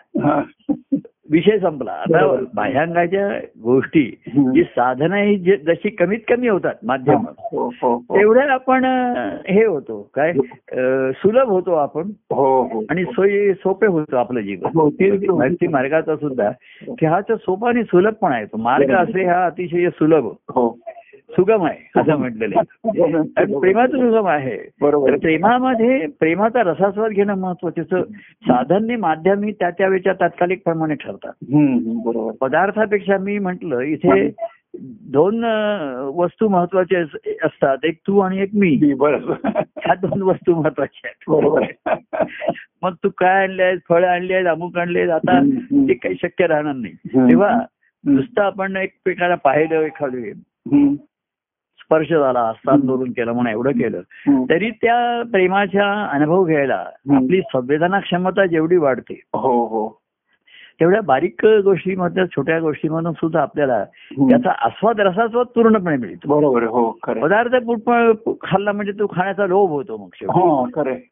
विषय 1.33 1.59
संपला. 1.59 1.93
आता. 1.93 2.45
बाह्यांगाच्या 2.55 3.29
गोष्टी. 3.63 4.03
जी 4.37 4.63
साधनं 4.63 5.17
ही 5.17 5.37
जशी 5.37 5.89
कमीत 5.89 6.19
कमी 6.29 6.49
होतात 6.49 6.75
माध्यम 6.83 7.25
हो 7.39 7.69
हो 7.83 7.95
हो 8.09 8.17
तेवढ्या 8.19 8.53
आपण 8.53 8.85
हे 9.49 9.65
होतो. 9.65 10.11
काय? 10.15 10.33
सुलभ 11.13 11.49
होतो 11.49 11.73
आपण 11.73 12.11
आणि 12.91 13.05
सोयी 13.05 13.53
सोपे 13.55 13.87
होतो 13.87 14.17
आपलं 14.17 14.41
जीवन. 14.41 14.71
भक्ती 14.75 15.67
मार्गाचा 15.67 16.17
सुद्धा 16.17 16.51
की 16.99 17.07
हा 17.07 17.21
तर 17.21 17.35
सोपा 17.35 17.69
आणि 17.69 17.85
सुलभ 17.85 18.13
पण 18.13 18.33
आहे. 18.33 18.45
तो 18.45 18.57
मार्ग 18.57 18.91
असे 18.91 19.25
हा 19.25 19.45
अतिशय 19.47 19.89
सुलभ. 19.89 20.29
सुगम 21.31 21.65
आहे 21.65 22.01
असं 22.01 22.17
म्हटलेलं 22.17 22.55
आहे. 22.59 23.03
आणि 23.37 23.59
प्रेमाचं 23.59 23.97
सुगम 23.97 24.27
आहे. 24.27 24.59
बरोबर. 24.81 25.17
प्रेमामध्ये 25.17 26.07
प्रेमाचा 26.07 26.63
रसास्वाद 26.63 27.11
घेणं 27.11 27.35
महत्वाचं 27.35 28.03
साधन 28.43 28.91
माध्यम 28.99 29.43
ही 29.45 29.53
त्या 29.53 29.71
त्या 29.71 29.89
वेळच्या 29.89 30.13
तात्कालिक 30.13 30.61
प्रमाणे 30.65 30.95
ठरतात 30.95 31.33
बरोबर. 32.05 32.33
पदार्थापेक्षा 32.41 33.19
मी 33.19 33.39
म्हंटल 33.39 33.81
इथे 33.81 34.31
दोन 35.13 35.45
वस्तू 36.15 36.49
महत्त्वाच्या 36.49 37.01
अस- 37.01 37.47
असतात. 37.47 37.77
एक 37.85 37.97
तू 38.07 38.19
आणि 38.19 38.39
एक 38.39 38.51
मी. 38.55 38.95
बरोबर. 38.95 39.35
ह्या 39.45 39.95
दोन 39.95 40.23
वस्तू 40.23 40.55
महत्त्वाच्या 40.55 41.11
बरोबर 41.29 41.63
आहेत. 41.63 41.99
आहे. 42.15 42.27
मग 42.83 42.93
तू 42.93 43.09
काय 43.19 43.43
आणले 43.43 43.77
फळं 43.89 44.09
आणली 44.09 44.33
आहेत 44.33 44.47
अमुक 44.47 44.79
आणले 44.79 44.99
आहेत 44.99 45.11
आता. 45.11 45.41
ते 45.89 45.95
काही 45.95 46.15
शक्य 46.23 46.47
राहणार 46.47 46.75
नाही. 46.75 46.95
तेव्हा 47.31 47.61
नुसतं 48.05 48.43
आपण 48.43 48.77
एकमेकाला 48.77 49.35
पाहिलं 49.35 49.81
एखादं 49.81 50.19
स्पर्श 51.91 52.09
झाला 52.09 52.41
हस्तांदोलन 52.41 52.99
दोलन 52.99 53.11
केलं 53.11 53.33
म्हणून 53.33 53.53
एवढं 53.53 53.71
केलं. 53.71 54.01
तरी 54.51 54.71
त्या 54.71 55.23
प्रेमाचा 55.33 56.05
अनुभव 56.05 56.45
घ्यायला. 56.45 56.85
आपली 57.11 57.41
संवेदना 57.41 58.01
क्षमता 58.01 58.47
जेवढी 58.47 58.77
वाढते 58.77 59.23
हो 59.35 59.67
हो 59.67 60.00
तेवढ्या 60.81 61.01
बारीक 61.01 61.47
गोष्टीमधल्या 61.65 62.25
छोट्या 62.27 62.61
गोष्टीमधून 62.61 63.13
सुद्धा 63.13 63.43
आपल्याला. 63.43 63.85
त्याचा 64.19 64.51
आस्वाद 64.51 65.01
रसास्वाद 65.01 65.47
पूर्णपणे 65.47 65.97
मिळतो 65.97 66.29
बरोबर 66.29 66.63
हो. 66.63 66.91
पदार्थ 67.07 67.57
खाल्ला 68.43 68.73
म्हणजे 68.73 68.93
तो 68.93 69.07
खाण्याचा 69.07 69.47
लोभ 69.47 69.71
होतो 69.71 69.97
मग. 69.97 70.09
हो. 70.23 70.69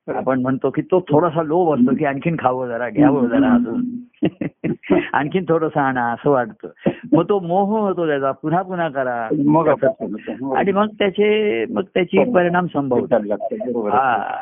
आपण 0.08 0.40
म्हणतो 0.40 0.70
की 0.70 0.82
तो 0.82 1.00
थोडासा 1.00 1.42
लोभ 1.42 1.74
असतो 1.74 1.94
की 1.94 2.04
आणखीन 2.04 2.36
खावं 2.38 2.68
जरा 2.68 2.88
घ्यावं 2.88 3.26
जरा 3.26 3.54
अजून 3.54 3.82
आणखीन 5.12 5.44
थोडंसं 5.48 5.80
आणा 5.80 6.12
असं 6.12 6.30
वाटतं 6.30 6.68
मग 7.12 7.28
तो 7.28 7.40
मोह 7.40 7.80
होतो 7.80 8.06
त्याचा 8.06 8.32
पुन्हा 8.32 8.62
पुन्हा 8.62 8.88
करा 8.88 9.28
मग. 9.44 9.68
हो. 9.68 10.54
आणि 10.54 10.72
मग 10.72 10.86
त्याचे 10.86 11.64
मग 11.70 11.82
त्याची 11.94 12.32
परिणाम 12.32 12.66
संभवतात. 12.66 13.20
हा 13.72 14.32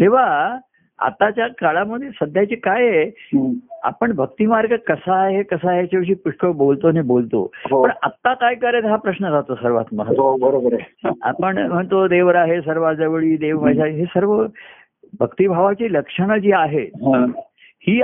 तेव्हा 0.00 0.58
आताच्या 0.98 1.46
काळामध्ये 1.46 2.08
सध्याचे 2.08 2.54
काय 2.54 2.88
आहे. 2.88 3.10
आपण 3.82 4.12
भक्ती 4.12 4.46
मार्ग 4.46 4.76
कसा 4.76 5.14
आहे 5.14 5.42
कसा 5.42 5.70
आहे 5.70 5.80
याच्याविषयी 5.80 6.14
पुष्कळ 6.14 6.50
बोलतो 6.50 6.88
आणि 6.88 7.00
बोलतो. 7.00 7.50
हो. 7.70 7.82
पण 7.82 7.90
आता 8.02 8.34
काय 8.34 8.54
करायचं 8.54 8.88
हा 8.88 8.96
प्रश्न 8.96 9.24
राहतो 9.24 9.54
सर्वात 9.54 9.84
महत्त्वाचा 9.92 10.22
हो 10.22 10.36
बरोबर 10.36 10.72
आहे. 10.72 11.08
आपण 11.22 11.58
म्हणतो 11.58 12.08
देव 12.08 12.28
आहे 12.34 12.60
सर्वाजवळी 12.60 13.36
देव 13.36 13.60
माझ्या 13.60 13.86
हे 13.86 14.04
सर्व 14.04 14.46
भक्तिभावाची 15.20 15.92
लक्षणं 15.92 16.36
जी 16.36 16.52
आहेत 16.52 17.04
हा. 17.04 17.26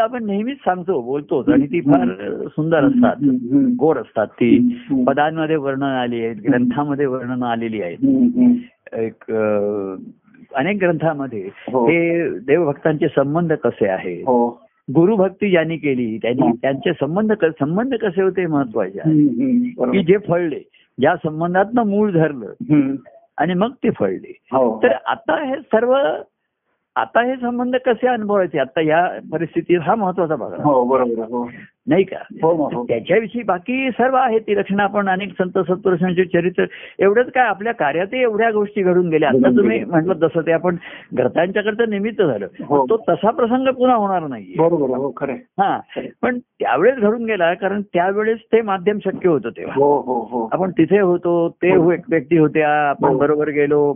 आपण 0.03 0.27
नेहमीच 0.27 0.57
सांगतो 0.57 1.01
बोलतोच 1.03 1.49
आणि 1.49 1.67
ती 1.67 1.81
फार 1.81 2.09
सुंदर 2.47 2.85
असतात. 2.85 3.17
गोड 3.79 3.99
असतात 3.99 4.27
ती. 4.27 4.79
पदांमध्ये 5.07 5.57
वर्णन 5.57 5.83
आली 5.83 6.25
आहेत 6.25 6.37
ग्रंथामध्ये 6.37 7.07
वर्णन 7.07 7.43
आलेली 7.43 7.83
आहेत. 7.83 7.99
एक 8.93 9.25
अनेक 10.55 10.77
ग्रंथामध्ये 10.77 11.49
हो. 11.73 11.87
हे 11.87 12.29
देवभक्तांचे 12.39 13.09
संबंध 13.09 13.53
कसे 13.53 13.89
आहेत 13.89 14.23
हो 14.23 14.49
गुरुभक्ती 14.95 15.51
ज्यांनी 15.51 15.77
केली 15.77 16.19
त्यांनी 16.23 16.47
हा. 16.47 16.53
त्यांचे 16.63 16.93
संबंध 16.93 17.33
संबंध 17.43 17.95
कसे 17.95 18.23
होते 18.23 18.47
महत्त्वाचे 18.47 19.01
आहे. 19.01 19.13
की. 19.93 20.03
जे 20.03 20.17
फळले 20.19 20.61
ज्या 21.01 21.17
संबंधातनं 21.17 21.83
मूळ 21.87 22.11
धरलं. 22.13 22.47
आणि 23.39 23.55
मग 23.55 23.71
ते 23.71 23.91
फळले 23.91 24.33
तर 24.83 24.93
आता 25.07 25.45
हे 25.45 25.55
सर्व 25.57 25.97
आता 26.97 27.23
हे 27.25 27.37
संबंध 27.37 27.77
कसे 27.77 28.07
अनुभवायचे 28.07 28.59
आता 28.59 28.81
या 28.81 29.19
परिस्थितीत 29.33 29.79
हा 29.83 29.95
महत्त्वाचा 29.95 30.37
भाग 30.37 30.53
आहे. 30.53 30.63
बरोबर 30.63 31.01
आहे, 31.01 31.15
नाही 31.89 32.05
का? 32.05 32.17
हो 32.43 32.69
हो. 32.69 32.85
त्याच्याविषयी 32.85 33.43
बाकी 33.43 33.91
सर्व 33.91 34.17
आहेत 34.17 34.41
ती 34.41 34.57
लक्षणं 34.57 34.83
आपण 34.83 35.09
अनेक 35.09 35.33
संत 35.39 35.59
सत्पुरुषांचे 35.59 36.25
चरित्र 36.25 36.65
एवढंच 36.99 37.27
काय 37.27 37.45
आपल्या 37.45 37.73
कार्यातही 37.73 38.23
एवढ्या 38.23 38.51
गोष्टी 38.51 38.83
घडून 38.83 39.09
गेल्या. 39.09 39.29
आता 39.29 39.57
तुम्ही 39.57 39.85
म्हटलं 39.85 40.15
तसं 40.23 40.41
ते 40.41 40.53
आपण 40.53 40.77
घरच्यांच्याकडचं 41.15 41.91
निमित्त 41.91 42.23
झालं. 42.23 42.47
हो. 42.65 42.87
तो 42.91 42.97
तसा 42.97 43.31
प्रसंग 43.31 43.69
पुन्हा 43.69 43.97
होणार 43.97 44.27
नाहीये. 44.27 44.55
बरोबर 44.59 44.85
आहे, 44.85 45.03
हो 45.03 45.13
आहे. 45.21 45.33
हा 45.33 45.81
पण 46.23 46.39
त्यावेळेस 46.39 46.97
घडून 46.97 47.25
गेला 47.25 47.55
कारण 47.55 47.83
त्यावेळेस 47.83 48.39
ते 48.39 48.63
माध्यम 48.63 48.99
शक्य 49.05 49.29
होतं 49.29 49.49
तेव्हा. 49.49 50.49
आपण 50.53 50.71
तिथे 50.71 51.01
होतो 51.01 51.49
ते 51.49 51.95
एक 51.95 52.01
व्यक्ती 52.09 52.39
होत्या 52.39 52.69
आपण. 52.69 53.17
बरोबर 53.17 53.49
गेलो. 53.49 53.95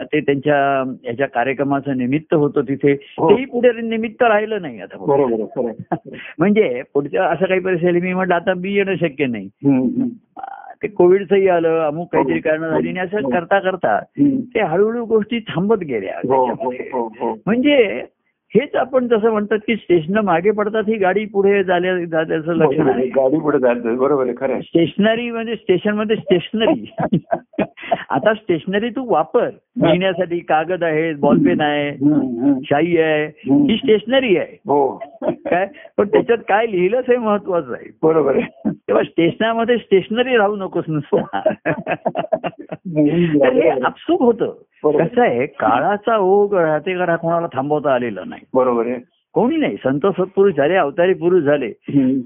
ते 0.00 0.20
त्यांच्या 0.20 0.92
याच्या 1.04 1.26
कार्यक्रमाचं 1.26 1.96
निमित्त 1.96 2.34
होतं 2.34 2.60
तिथे. 2.60 2.94
तेही 2.94 3.44
पुढे 3.44 3.80
निमित्त 3.82 4.22
राहिलं 4.22 4.62
नाही 4.62 4.80
आता. 4.80 5.12
आहे, 5.12 5.68
आहे. 5.68 5.72
म्हणजे 6.38 6.82
पुढच्या 6.94 7.23
असं 7.24 7.46
काही 7.46 7.60
परिस्थिती 7.60 8.00
मी 8.00 8.12
म्हटलं 8.12 8.34
आता 8.34 8.54
मी 8.54 8.72
येणं 8.74 8.94
शक्य 8.94 9.26
नाही. 9.26 9.48
ते 10.82 10.88
कोविडचंही 10.88 11.48
आलं 11.48 11.80
अमुक 11.80 12.12
काहीतरी 12.12 12.40
कारण 12.40 12.70
झाली 12.70 12.88
आणि 12.88 12.98
असं 12.98 13.28
करता 13.30 13.58
करता 13.58 13.94
हम्म. 13.96 14.40
ते 14.40 14.60
हळूहळू 14.60 15.04
गोष्टी 15.04 15.38
थांबत 15.38 15.78
गेल्या 15.78 16.14
हो 16.28 16.44
हो. 16.46 16.70
हो 16.92 17.08
हो 17.20 17.34
म्हणजे 17.46 18.02
हेच 18.56 18.74
आपण 18.74 19.08
जसं 19.08 19.30
म्हणतात 19.30 19.58
की 19.58 19.76
स्टेशन 19.76 20.18
मागे 20.18 20.50
पडतात 20.50 20.82
ही 20.88 20.96
गाडी 20.96 21.24
पुढे 21.24 21.64
जाण्याचं 21.64 22.52
लक्षण 22.52 22.88
आहे 22.88 23.06
गाडी 23.06 23.40
पुढे 23.40 23.58
जायचं 23.58 23.96
बरोबर 23.96 24.24
आहे 24.24 24.34
खरं. 24.36 24.60
स्टेशनरी 24.60 25.30
म्हणजे 25.30 25.56
स्टेशनमध्ये 25.56 26.16
स्टेशनरी. 26.16 26.94
आता 28.10 28.34
स्टेशनरी 28.34 28.90
तू 28.90 29.12
वापर. 29.12 29.48
लिहिण्यासाठी 29.82 30.38
कागद 30.38 30.84
आहे 30.84 31.14
बॉलपेन 31.14 31.60
आहे. 31.60 31.92
शाई 32.64 32.96
आहे. 32.96 33.26
ही 33.50 33.76
स्टेशनरी 33.76 34.36
आहे. 34.36 34.58
हो. 34.66 35.02
काय? 35.22 35.68
पण 35.96 36.08
त्याच्यात 36.08 36.38
काय 36.38 36.66
लिहिलंच 36.70 37.04
हे 37.08 37.16
महत्वाचं 37.16 37.72
आहे. 37.72 37.90
बरोबर 38.02 38.36
आहे. 38.36 38.70
तेव्हा 38.70 39.04
स्टेशनामध्ये 39.04 39.76
स्टेशनरी 39.76 40.36
राहू 40.36 40.56
नकोस 40.56 40.84
नुसतं. 40.88 41.40
हे 43.44 43.68
आपसूक 43.68 44.22
होतं. 44.22 44.52
कसं 44.84 45.22
आहे 45.22 45.46
काळाचा 45.46 46.16
ओघ 46.16 46.54
राहते 46.54 46.98
का 46.98 47.16
कोणाला 47.16 47.46
थांबवता 47.46 47.94
आलेला 47.94 48.20
नाही. 48.26 48.42
बरोबर 48.54 48.86
आहे. 48.86 48.98
कोणी 49.34 49.56
नाही. 49.56 49.76
संत 49.84 50.06
सत्पुरुष 50.06 50.54
झाले 50.54 50.74
अवतारी 50.74 51.14
पुरुष 51.14 51.42
झाले. 51.42 51.70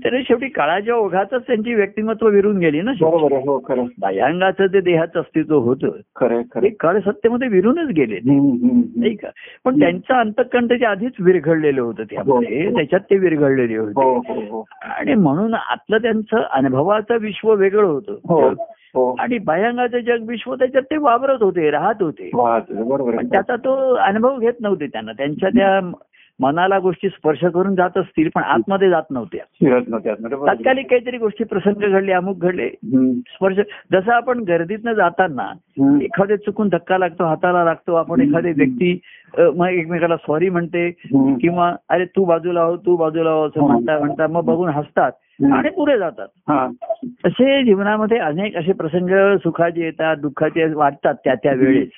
तरी 0.05 0.23
शेवटी 0.23 0.49
काळाच्या 0.49 0.95
ओघातच 0.95 1.47
त्यांची 1.47 1.75
व्यक्तिमत्व 1.75 2.29
विरून 2.29 2.59
गेली 2.59 2.81
ना 2.81 2.91
हो. 3.01 3.59
बाह्यांगाचं 4.01 4.67
ते 4.67 4.81
देहाचं 4.81 5.21
अस्तित्व 5.21 5.59
होतं. 5.59 5.91
खरं 6.17 6.35
आहे, 6.35 6.43
खरं 6.55 6.63
ते. 6.63 6.69
काळ 6.69 6.99
सत्तेमध्ये 6.99 7.49
विरूनच 7.49 7.89
गेले. 7.89 8.19
नाही 8.25 9.15
का? 9.15 9.29
पण 9.65 9.79
त्यांचं 9.81 10.15
अंतकण 10.15 10.69
त्याच्या 10.69 10.91
आधीच 10.91 11.13
विरघळलेलं 11.21 11.81
होतं 11.83 12.03
त्यामध्ये 12.03 12.71
त्याच्यात 12.75 13.01
ते 13.01 13.17
विरघळलेले 13.19 13.77
हो 13.77 13.85
होते. 13.85 14.33
हो 14.33 14.41
हो 14.51 14.65
आणि 14.83 15.15
म्हणून 15.15 15.55
आतलं 15.55 15.99
त्यांचं 15.99 16.43
अनुभवाचं 16.51 17.19
विश्व 17.21 17.55
वेगळं 17.55 17.87
हो 17.87 17.93
होतं. 17.93 18.55
हो 18.95 19.15
आणि 19.19 19.39
बाह्यांगाचं 19.39 19.99
जग 19.99 20.29
विश्व 20.29 20.55
त्याच्यात 20.55 20.83
ते 20.83 20.97
वावरत 20.97 21.43
होते 21.43 21.71
राहत 21.71 22.03
होते. 22.03 22.31
त्याचा 23.23 23.57
तो 23.57 23.95
अनुभव 23.95 24.39
घेत 24.39 24.61
नव्हते 24.61 24.87
त्यांना. 24.87 25.13
त्यांच्या 25.13 25.49
त्या 25.49 25.81
मनाला 26.41 26.79
गोष्टी 26.79 27.09
स्पर्श 27.09 27.45
करून 27.45 27.75
जात 27.75 27.97
असतील 27.99 28.29
पण 28.35 28.43
आतमध्ये 28.43 28.91
जात 28.91 29.11
नव्हत्या. 29.11 30.15
तात्कालिक 30.47 30.87
काहीतरी 30.91 31.19
गोष्टी 31.19 31.45
प्रसंग 31.45 31.89
घडले 31.91 32.13
अमुक 32.13 32.39
घडले 32.39 32.69
स्पर्श 33.29 33.57
जसं 33.93 34.13
आपण 34.13 34.43
गर्दीतनं 34.49 34.93
जाताना 34.93 35.43
हम्म. 35.43 36.01
एखादे 36.01 36.37
चुकून 36.37 36.69
धक्का 36.69 36.99
लागतो 36.99 37.25
हाताला 37.25 37.65
लागतो 37.65 37.95
आपण 37.95 38.21
एखादी 38.21 38.53
व्यक्ती 38.57 38.99
मग 39.57 39.69
एकमेकाला 39.69 40.17
सॉरी 40.17 40.49
म्हणते. 40.51 40.91
किंवा 41.41 41.75
अरे 41.89 42.05
तू 42.05 42.25
बाजूला 42.25 42.63
हो 42.63 42.77
तू 42.77 42.97
बाजूला 42.97 43.31
हो 43.31 43.47
असं. 43.47 43.67
म्हणता 43.67 43.99
म्हणता 43.99 44.27
मग 44.27 44.45
बघून 44.45 44.69
हसतात. 44.69 45.13
आणि 45.55 45.69
पुढे 45.71 45.97
जातात 45.99 46.51
असे 47.25 47.63
जीवनामध्ये 47.65 48.19
अनेक 48.19 48.57
असे 48.57 48.73
प्रसंग 48.73 49.37
सुखाचे 49.37 49.83
येतात 49.83 50.17
दुःखाचे 50.17 50.73
वाटतात 50.75 51.15
त्या 51.25 51.35
त्या 51.35 51.53
वेळेस. 51.53 51.89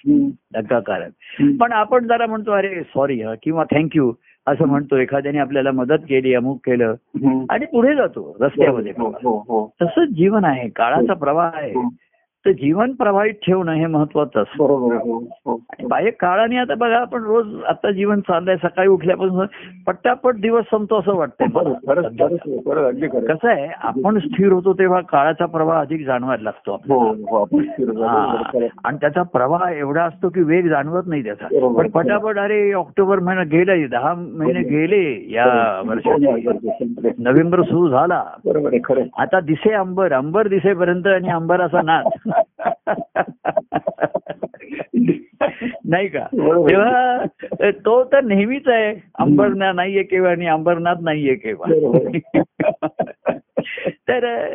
धक्काकारक 0.55 1.11
हम्म. 1.41 1.57
पण 1.57 1.73
आपण 1.73 2.07
जरा 2.07 2.27
म्हणतो 2.27 2.53
अरे 2.53 2.81
सॉरी 2.83 3.23
किंवा 3.43 3.65
थँक्यू 3.71 4.13
असं 4.47 4.67
म्हणतो. 4.67 4.97
एखाद्याने 4.97 5.39
आपल्याला 5.39 5.71
मदत 5.71 5.99
केली 6.09 6.35
अमुक 6.35 6.59
केलं. 6.67 6.95
आणि 7.51 7.67
पुढे 7.67 7.97
जातो 7.97 8.37
रस्त्यामध्ये. 8.41 8.93
हो 8.99 9.09
हो 9.09 9.39
हो 9.39 9.73
तसंच 9.83 10.09
जीवन 10.09 10.45
आहे. 10.45 10.69
काळाचा 10.69 11.15
प्रवाह 11.15 11.51
आहे. 11.55 11.73
तर 12.47 12.51
जीवन 12.51 12.93
प्रवाहित 12.93 13.35
ठेवणं 13.47 13.73
हे 13.73 13.87
महत्वाचं 13.87 14.43
असतं 14.43 14.65
बरोबर 14.65 15.87
बाह्य 15.87 16.11
काळाने 16.11 16.57
आता 16.57 16.75
बघा 16.75 16.97
आपण 16.97 17.23
रोज 17.23 17.47
आता 17.69 17.91
जीवन 17.91 18.21
चाललंय 18.21 18.57
सकाळी 18.57 18.89
उठल्यापासून 18.89 19.47
पट्टापट 19.87 20.35
दिवस 20.35 20.65
संपतो 20.71 20.99
असं 20.99 21.15
वाटतंय. 21.15 21.47
कसं 23.07 23.49
आहे 23.49 23.67
आपण 23.81 24.19
स्थिर 24.19 24.53
होतो 24.53 24.73
तेव्हा 24.73 25.01
काळाचा 25.01 25.47
प्रवाह 25.47 25.81
अधिक 25.81 26.07
जाणवायला 26.07 26.43
लागतो. 26.43 26.75
हो 26.89 26.99
हो. 27.09 27.61
आणि 28.85 28.97
त्याचा 29.01 29.23
प्रवाह 29.23 29.69
एवढा 29.71 30.03
असतो 30.03 30.29
की 30.29 30.43
वेग 30.43 30.69
जाणवत 30.69 31.03
नाही 31.07 31.25
त्याचा. 31.25 31.69
पण 31.77 31.89
पटापट 31.89 32.39
अरे 32.39 32.73
ऑक्टोबर 32.73 33.19
महिना 33.19 33.43
गेले 33.43 33.87
दहा 33.87 34.15
महिने 34.17 34.63
गेले 34.63 35.33
या 35.33 35.47
संपले. 35.85 37.11
नोव्हेंबर 37.19 37.63
सुरू 37.63 37.89
झाला. 37.89 38.25
आता 39.19 39.41
दिसे 39.41 39.73
अंबर 39.73 40.13
अंबर 40.13 40.49
दिसेपर्यंत 40.49 41.07
आणि 41.07 41.29
अंबराचा 41.29 41.83
नाच 41.83 42.05
नाही 45.85 46.09
का. 46.09 46.27
तेव्हा 46.69 47.25
तो 47.63 48.05
तर 48.05 48.25
नेहमीच 48.25 48.69
आहे. 48.69 49.11
अंबरनाथ 49.19 49.75
नाहीये 49.75 50.03
केव्हा 50.03 50.31
आणि 50.31 50.47
अंबरनाथ 50.47 50.95
नाहीये 51.03 51.35
केव्हा. 51.35 51.73
तर 53.85 54.47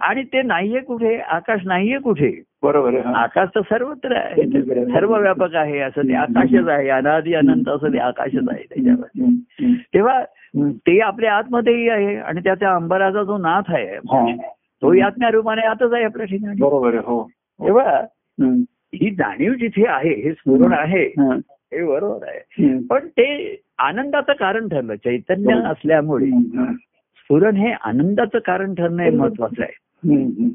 आणि 0.00 0.22
ते 0.22 0.42
नाहीये 0.42 0.80
कुठे? 0.80 1.16
आकाश 1.16 1.60
नाहीये 1.64 1.98
कुठे? 1.98 2.42
बरोबर. 2.62 2.94
आकाश 2.98 3.48
तर 3.48 3.60
सर्वत्र 3.60 4.16
आहे. 4.16 4.62
सर्व 4.84 5.16
व्यापक 5.16 5.54
आहे. 5.54 5.78
असं 5.78 6.02
ते 6.02 6.14
आकाशच 6.14 6.68
आहे. 6.68 6.88
अनादी 6.88 7.34
अनंत 7.34 7.68
असं 7.68 7.88
ते 7.88 7.98
आकाशच 7.98 8.48
आहे 8.50 8.90
हम्म. 8.90 9.72
तेव्हा 9.72 10.24
ते 10.56 11.00
आपल्या 11.00 11.34
आतमध्येही 11.34 11.88
आहे 11.88 12.16
आणि 12.16 12.40
त्याच्या 12.40 12.74
अंबराचा 12.74 13.22
जो 13.22 13.38
नाथ 13.38 13.62
आहे. 13.68 13.96
हा. 14.84 14.88
तोही 14.88 15.00
आत्म्या 15.00 15.30
रूपाने 15.30 15.62
आतच 15.62 15.92
आहे 15.92 16.04
आपल्या 16.04 16.26
ठिकाणी 16.26 16.60
बरोबर 16.60 16.94
आहे 16.94 17.02
हो 17.06 17.22
तेव्हा. 17.60 18.00
ही 18.94 19.10
जाणीव 19.10 19.54
जिथे 19.54 19.86
आहे 19.86 20.14
हे 20.14 20.32
स्फुरण 20.32 20.72
आहे 20.72 21.04
हा. 21.04 21.36
बरोबर 21.84 22.28
आहे. 22.28 22.78
पण 22.78 23.06
ते 23.08 23.56
आनंदाचं 23.78 24.32
कारण 24.32 24.68
ठरलं 24.68 24.94
चैतन्य 24.94 25.54
असल्यामुळे. 25.54 26.26
स्फुरण 27.16 27.56
हे 27.56 27.72
आनंदाचं 27.72 28.38
कारण 28.38 28.74
ठरणं 28.74 29.02
हे 29.02 29.10
महत्वाचं 29.10 29.62
आहे. 29.62 29.72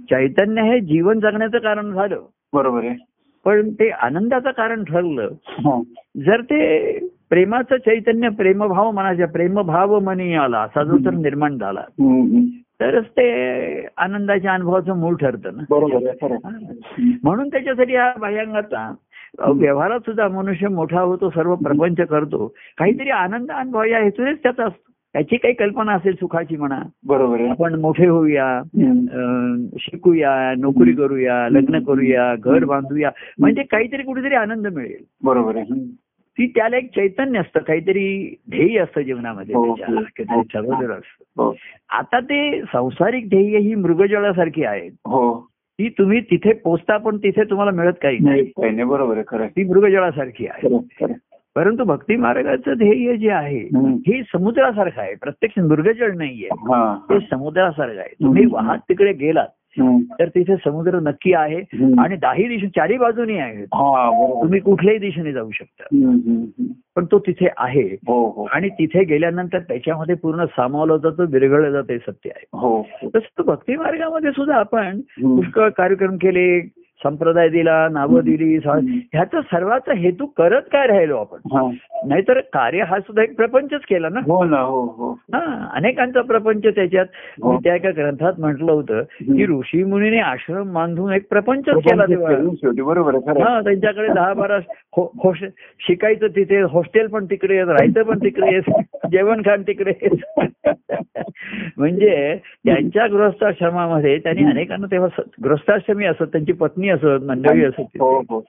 चैतन्य 0.10 0.62
हे 0.62 0.80
जीवन 0.80 1.20
जगण्याचं 1.20 1.58
कारण 1.58 1.94
झालं 1.94 2.26
बरोबर 2.54 2.84
आहे 2.84 2.96
पण 3.46 3.70
ते 3.70 3.90
आनंदाचं 3.90 4.52
कारण 4.52 4.84
ठरलं 4.84 5.30
हा. 5.48 5.82
जर 6.18 6.42
ते 6.42 7.00
प्रेमाचं 7.30 7.78
चैतन्य 7.78 8.30
प्रेमभाव 8.30 8.92
म्हणायचं 8.92 9.26
प्रेमभाव 9.26 10.00
मनी 10.00 10.34
आला 10.34 10.60
असा 10.60 10.84
जो 10.84 10.98
तर 10.98 11.10
निर्माण 11.10 11.58
झाला. 11.58 11.82
तरच 12.82 13.06
ते 13.06 13.86
आनंदाच्या 13.98 14.54
अनुभवाचं 14.54 14.98
मूळ 14.98 15.16
ठरतं 15.16 15.56
ना. 15.56 15.64
बरोबर. 15.70 16.36
म्हणून 17.24 17.48
त्याच्यासाठी 17.48 17.96
हा 17.96 18.12
बाह्यांगाचा 18.20 18.92
व्यवहारात 19.54 20.00
सुद्धा 20.00 20.28
मनुष्य 20.28 20.68
मोठा 20.68 21.02
होतो 21.02 21.30
सर्व 21.30 21.56
प्रपंच 21.56 22.08
करतो. 22.10 22.48
काहीतरी 22.78 23.10
आनंद 23.10 23.52
अनुभव 23.52 23.84
या 23.84 24.00
हेतूनेच 24.00 24.38
त्याचा 24.44 24.66
असतो. 24.66 24.92
त्याची 25.14 25.38
काही 25.38 25.54
कल्पना 25.54 25.94
असेल 25.94 26.14
सुखाची 26.14 26.56
म्हणा. 26.58 26.82
बरोबर 27.08 27.42
आपण 27.50 27.80
मोठे 27.80 28.08
होऊया 28.08 28.62
शिकूया 29.80 30.54
नोकरी 30.58 30.92
करूया 30.94 31.48
लग्न 31.50 31.80
करूया 31.84 32.36
घर 32.36 32.66
बांधूया 32.66 33.12
म्हणजे 33.40 33.64
काहीतरी 33.64 34.04
कुठेतरी 34.04 34.36
आनंद 34.36 34.68
मिळेल. 34.68 35.04
बरोबर 35.24 35.56
आहे. 35.56 35.84
ती 36.40 36.48
त्याला 36.48 36.78
एक 36.78 36.96
चैतन्य 36.96 37.40
असतं 37.40 37.60
काहीतरी 37.60 38.36
ध्येय 38.50 38.80
असतं 38.80 39.02
जीवनामध्ये 39.02 39.56
हो, 39.56 39.76
त्याच्या 39.76 39.96
हो, 39.96 40.36
हो. 40.36 40.92
असतं 40.92 41.52
आता 41.90 42.20
ते 42.20 42.62
सांसारिक 42.62 43.30
ध्येय 43.30 43.58
ही 43.58 43.76
मृगजळासारखी 43.76 44.64
आहेत 44.64 44.92
ती 45.80 45.90
तुम्ही 45.90 46.22
तिथे 46.22 46.54
पोचता 46.54 46.98
पण 46.98 47.18
तिथे 47.18 47.44
तुम्हाला 47.44 47.72
मिळत 47.72 47.94
काही 48.02 48.18
नाही 48.20 48.84
बरोबर 48.84 49.14
आहे 49.16 49.24
खरं. 49.28 49.48
ती 49.48 49.64
मृगजळासारखी 49.64 50.48
आहे. 50.48 50.68
परंतु 51.56 51.84
भक्ती 51.84 52.16
मार्गाचं 52.16 52.74
ध्येय 52.74 53.16
जे 53.18 53.30
आहे. 53.30 53.60
हे 54.08 54.22
समुद्रासारखं 54.24 55.02
आहे 55.02 55.16
प्रत्यक्ष 55.16 55.60
मृगजळ 55.60 56.16
नाहीये 56.16 56.50
ते 57.10 57.20
समुद्रासारखं 57.20 58.00
आहे 58.00 58.14
तुम्ही. 58.24 58.46
वाहत 58.52 58.78
तिकडे 58.80 59.14
गेलात. 59.14 59.48
तर 59.80 60.28
तिथे 60.28 60.56
समुद्र 60.56 61.00
नक्की 61.00 61.34
आहे. 61.34 61.58
आणि 62.00 62.16
दाही 62.16 62.48
दिशे 62.48 62.68
चारी 62.68 62.98
बाजूनी 62.98 63.38
हा 63.38 64.10
बरोबर 64.10 64.42
तुम्ही 64.42 64.60
कुठल्याही 64.60 65.00
दिशेने 65.00 65.32
जाऊ 65.32 65.52
शकता. 65.52 65.84
पण 66.96 67.06
तो 67.06 67.20
तिथे 67.20 67.48
आहे 67.58 67.82
हो 67.82 68.30
हो 68.30 68.48
आणि 68.54 68.70
तिथे 68.70 69.04
गेल्यानंतर 69.04 69.60
त्याच्यामध्ये 69.60 70.16
पूर्ण 70.16 70.46
सामावलं 70.46 70.98
जातं 70.98 71.26
विरघळलं 71.30 71.72
जातं 71.72 71.94
हे 71.94 72.00
सत्य 72.00 72.30
आहे 72.36 72.46
हो. 72.54 72.88
तसं 73.16 73.44
भक्ती 73.46 73.76
मार्गामध्ये 73.76 74.32
सुद्धा 74.32 74.56
आपण. 74.56 75.00
पुष्कळ 75.00 75.70
कार्यक्रम 75.70 76.16
केले 76.16 76.60
संप्रदाय 77.04 77.50
दिला 77.50 77.88
नावं 77.92 78.20
दिली 78.20 78.56
ह्याचा 78.56 79.42
सर्वाचा 79.42 79.94
हेतू 79.94 80.26
करत 80.26 80.62
काय 80.62 80.88
राहिलो 80.88 81.18
आपण? 81.18 81.38
हा. 81.52 81.70
नाहीतर 82.06 82.40
कार्य 82.40 82.84
हा 82.84 83.00
सुद्धा 83.00 83.24
एक 83.24 83.36
प्रपंचच 83.36 83.82
केला 83.90 84.10
ना? 84.10 84.20
हो 84.20 84.44
ना 84.44 84.60
हो 84.60 84.82
हो. 84.98 85.12
हा 85.34 85.70
अनेकांचा 85.74 86.22
प्रपंच 86.22 86.64
त्याच्यात. 86.64 87.06
हो. 87.44 87.58
त्या 87.58 87.76
एका 87.76 87.90
ग्रंथात 87.90 88.34
म्हटलं 88.40 88.72
होतं 88.72 89.02
की 89.02 89.46
ऋषी 89.46 89.84
मुनीने 89.84 90.20
आश्रम 90.20 90.74
बांधून 90.74 91.14
एक 91.14 91.28
प्रपंचच 91.30 91.76
केला 91.76 92.06
बरोबर. 92.84 93.16
हा 93.16 93.62
त्यांच्याकडे 93.62 94.08
दहा 94.08 94.34
बारा 94.34 94.58
होश- 94.98 95.50
शिकायचं 95.88 96.28
तिथे 96.28 96.62
हॉस्टेल 96.62 97.08
पण 97.08 97.26
तिकडे 97.26 97.56
आहे, 97.56 97.66
राहायचं 97.66 98.04
पण 98.04 98.18
तिकडे 98.18 98.46
आहे, 98.48 98.60
जेवण 99.12 99.42
खाण 99.42 99.62
तिकडे. 99.62 99.94
म्हणजे 101.78 102.36
त्यांच्या 102.66 103.08
गृहस्थाश्रमामध्ये 103.08 104.18
त्यांनी 104.18 104.44
अनेकांना 104.44 104.88
तेव्हा 104.92 105.22
गृहस्थाश्रमी 105.44 106.06
असत 106.06 106.24
त्यांची 106.24 106.52
पत्नी 106.52 106.89
असत 106.90 107.24
मंडळी 107.24 107.66
असत 107.66 107.80
हो. 107.80 108.20
हो 108.20 108.44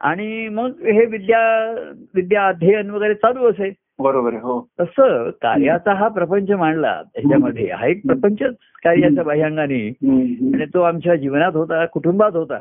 आणि 0.00 0.48
मग 0.48 0.70
हे 0.80 1.06
विद्या 1.06 1.72
विद्या 2.14 2.48
अध्ययन 2.48 2.90
वगैरे 2.90 3.14
चालू 3.14 3.50
असे 3.50 3.72
बरोबर 4.00 4.32
हो. 4.32 4.68
तसं 4.80 5.30
कार्याचा 5.30 5.92
हा 5.92 6.08
प्रपंच 6.08 6.50
मांडला 6.50 7.02
त्याच्यामध्ये 7.14 7.70
हा 7.72 7.86
एक 7.86 8.00
प्रपंचच 8.06 8.54
कार्याच्या 8.84 9.24
बाह्यांगाने. 9.24 9.88
आणि 10.54 10.64
तो 10.74 10.80
आमच्या 10.80 11.16
जीवनात 11.16 11.56
होता 11.56 11.84
कुटुंबात 11.86 12.36
होता. 12.36 12.58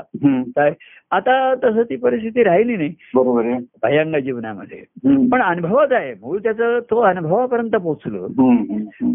काय? 0.56 0.72
आता 1.12 1.54
तसं 1.56 1.84
ती 1.84 1.96
परिस्थिती 1.96 2.44
राहिली 2.44 2.78
नाही. 2.78 2.90
बरोबर 3.16 3.44
बाह्यांग 3.84 4.16
जीवनामध्ये. 4.16 4.78
पण 5.32 5.42
अनुभवात 5.42 5.88
आहे. 5.92 6.14
मूळ 6.14 6.38
त्याचं 6.38 6.80
तो 6.80 7.00
अनुभवापर्यंत 7.00 7.76
पोहोचलो. 7.76 8.28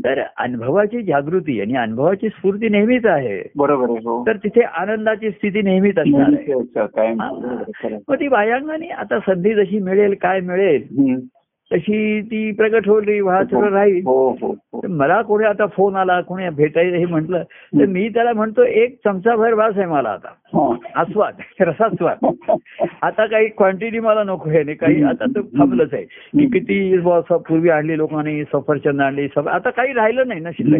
तर 0.04 0.22
अनुभवाची 0.38 1.02
जागृती 1.02 1.60
आणि 1.60 1.74
अनुभवाची 1.76 2.28
स्फूर्ती 2.28 2.68
नेहमीच 2.68 3.06
आहे. 3.06 3.52
बरोबर 3.56 3.90
हो. 3.90 4.24
तर 4.26 4.36
तिथे 4.36 4.60
आनंदाची 4.60 5.30
स्थिती 5.30 5.62
नेहमीच 5.62 5.98
असणार 5.98 6.32
आहे. 6.32 6.54
मग 8.08 8.14
ती 8.14 8.28
बाह्यांगाने 8.28 8.86
आता 8.86 9.18
संधी 9.18 9.54
जशी 9.54 9.78
मिळेल 9.78 10.14
काय 10.20 10.40
मिळेल. 10.40 10.86
तशी 11.72 12.22
ती 12.22 12.52
प्रगट 12.52 12.88
होईल 12.88 13.20
वाहत 13.20 13.46
राहील. 13.52 14.02
हो 14.04 14.30
हो 14.40 14.54
हो. 14.72 14.80
तर 14.82 14.88
मला 14.88 15.22
कोणी 15.22 15.44
आता 15.44 15.66
फोन 15.66 15.96
आला 15.96 16.20
कोणी 16.20 16.48
भेटायचं 16.48 16.96
हे 16.96 17.06
म्हटलं 17.06 17.42
तर 17.80 17.86
मी 17.86 18.08
त्याला 18.08 18.32
म्हणतो 18.32 18.62
एक 18.62 18.98
चमचाभर 19.04 19.52
वास 19.52 19.76
आहे 19.76 19.86
मला 19.86 20.08
आता. 20.08 20.28
हा. 20.28 20.41
आस्वाद 20.94 21.34
रसास्वाद. 21.60 22.26
आता 23.02 23.26
काही 23.26 23.48
क्वांटिटी 23.48 23.98
मला 23.98 24.22
नको 24.22 24.50
आहे 24.50 24.62
नाही 24.62 24.76
काही. 24.76 25.02
आता 25.02 25.24
तर 25.24 25.40
थांबलंच 25.40 25.94
आहे. 25.94 26.02
की 26.02 26.46
किती 26.46 26.98
पूर्वी 27.32 27.68
आणली 27.68 27.96
लोकांनी 27.96 28.44
सफरचंद 28.44 29.00
आणली 29.00 29.28
आता 29.48 29.70
काही 29.70 29.92
राहिलं 29.92 30.22
नाही 30.26 30.40
ना 30.40 30.50
शिल्लक. 30.50 30.78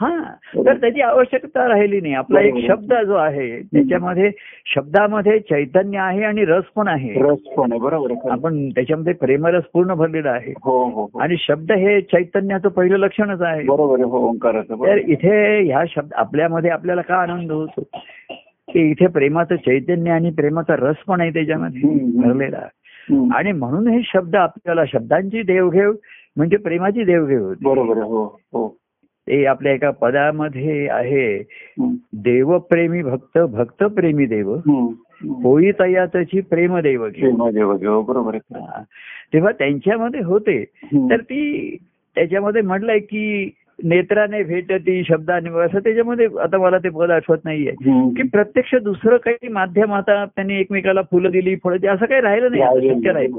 हा. 0.00 0.24
तर 0.56 0.76
त्याची 0.76 1.00
आवश्यकता 1.00 1.68
राहिली 1.68 2.00
नाही. 2.00 2.14
आपला 2.14 2.40
एक. 2.40 2.54
शब्द 2.68 2.94
जो 3.06 3.14
आहे 3.14 3.62
त्याच्यामध्ये 3.62 4.30
शब्दामध्ये 4.74 5.38
चैतन्य 5.38 5.98
आहे 5.98 6.24
आणि 6.24 6.44
रस 6.44 6.64
पण 6.64 6.88
आहे. 6.88 7.22
रस 7.22 7.38
पण 7.38 7.72
आहे 7.72 7.80
बरोबर. 7.80 8.30
आपण 8.30 8.68
त्याच्यामध्ये 8.68 9.12
प्रेमरस 9.12 9.62
पूर्ण 9.72 9.94
भरलेला 9.94 10.30
आहे. 10.30 10.54
हो 10.62 10.84
हो 10.84 11.10
हो. 11.14 11.18
आणि 11.18 11.34
शब्द 11.38 11.72
हे 11.72 12.00
चैतन्याचं 12.00 12.68
पहिलं 12.68 12.96
लक्षणच 12.96 13.42
आहे. 13.42 13.62
बरोबर 13.62 14.00
हो 14.00 14.32
तर. 14.32 14.96
इथे 14.96 15.62
ह्या 15.62 15.84
शब्द 15.88 16.12
आपल्यामध्ये 16.14 16.70
आपल्याला 16.70 17.02
का 17.02 17.14
आनंद 17.16 17.52
होतो? 17.52 17.82
की 18.72 18.90
इथे 18.90 19.06
प्रेमाचं 19.06 19.56
चैतन्य 19.56 20.10
आणि 20.10 20.30
प्रेमाचा 20.30 20.76
रस 20.76 20.96
पण 20.96 21.20
आहे 21.20 21.30
त्याच्यामध्ये. 21.30 21.80
भरलेला. 22.20 22.68
आणि 23.34 23.52
म्हणून 23.52 23.88
हे 23.88 24.00
शब्द 24.04 24.36
आपल्याला 24.36 24.84
शब्दांची 24.84 25.42
देवघेव 25.42 25.92
म्हणजे 26.36 26.56
प्रेमाची 26.56 27.04
देवघेव 27.04 27.44
होती 27.44 27.64
बरोबर 27.64 27.96
हो 27.96 28.24
हो 28.24 28.76
ते 29.26 29.46
आपल्या 29.46 29.72
एका 29.72 29.90
पदामध्ये 29.90 30.88
आहे. 30.88 31.38
देवप्रेमी 32.12 33.02
भक्त 33.02 33.38
भक्त 33.38 33.84
प्रेमी 33.84 34.26
देव. 34.26 34.56
होई 35.22 35.70
तयातची 35.80 36.40
प्रेम 36.40 36.78
देव 36.78 37.08
बरोबर. 38.00 38.38
तेव्हा 39.32 39.52
त्यांच्यामध्ये 39.52 40.22
होते. 40.22 40.64
तर 40.94 41.16
ती 41.16 41.76
त्याच्यामध्ये 42.14 42.62
म्हटलंय 42.62 42.98
की 42.98 43.50
नेत्राने 43.84 44.42
भेटती 44.42 45.04
शब्दाने 45.04 45.50
असं 45.60 45.78
त्याच्यामध्ये 45.78 46.28
आता 46.40 46.58
मला 46.58 46.78
ते 46.78 46.88
पद 46.88 47.10
आठवत 47.10 47.38
नाहीये. 47.44 47.72
की 48.10 48.22
प्रत्यक्ष 48.22 48.74
दुसरं 48.74 49.16
काही 49.16 49.48
माध्यम 49.48 49.94
आता 49.94 50.24
त्यांनी 50.24 50.54
एकमेकाला 50.54 51.02
फुलं 51.02 51.30
दिली 51.30 51.56
फळं 51.64 51.76
दिली 51.76 51.86
असं 51.86 52.06
काही 52.06 52.20
राहिलं 52.20 52.50
नाही 52.50 52.88
शक्य 52.88 53.12
राहील. 53.12 53.32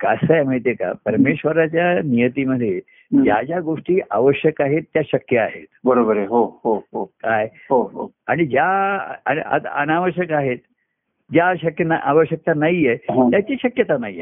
कसं 0.00 0.34
आहे 0.34 0.42
माहितीये 0.42 0.74
का? 0.74 0.92
परमेश्वराच्या 1.04 1.94
नियतीमध्ये. 1.94 2.80
ज्या 3.24 3.42
ज्या 3.42 3.60
गोष्टी 3.60 4.00
आवश्यक 4.10 4.62
आहेत 4.62 4.82
त्या 4.94 5.02
शक्य 5.12 5.38
आहेत. 5.38 5.66
बरोबर 5.84 6.16
आहे. 6.16 6.26
हो 6.26 6.60
हो 6.64 6.84
हो. 6.92 7.04
काय? 7.04 7.48
हो 7.70 7.82
हो. 7.82 8.10
आणि 8.26 8.44
ज्या 8.44 8.98
अनावश्यक 9.74 10.32
आहेत 10.32 10.58
ज्या 11.32 11.52
शक्य 11.62 11.84
ना- 11.84 11.98
आवश्यकता 12.02 12.52
नाहीये. 12.54 12.96
त्याची 13.30 13.54
शक्यता 13.62 13.96
नाही. 14.00 14.20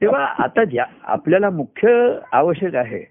तेव्हा 0.00 0.24
आता 0.38 0.64
ज्या 0.64 0.84
आपल्याला 1.04 1.50
मुख्य 1.50 2.12
आवश्यक 2.32 2.74
आहे. 2.74 3.04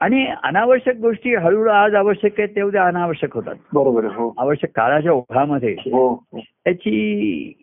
आणि 0.00 0.26
अनावश्यक 0.42 0.96
गोष्टी 0.96 1.34
हळूहळू 1.34 1.70
आज 1.70 1.94
आवश्यक 1.94 2.32
आहेत 2.38 2.48
तेवढ्या 2.56 2.84
अनावश्यक 2.86 3.34
होतात 3.34 3.54
बरोबर 3.72 4.04
हो 4.04 4.34
आवश्यक 4.38 4.70
काळाच्या 4.76 5.12
ओघामध्ये 5.12 5.72
हो 5.72 6.08
हो. 6.08 6.40
त्याची 6.64 6.90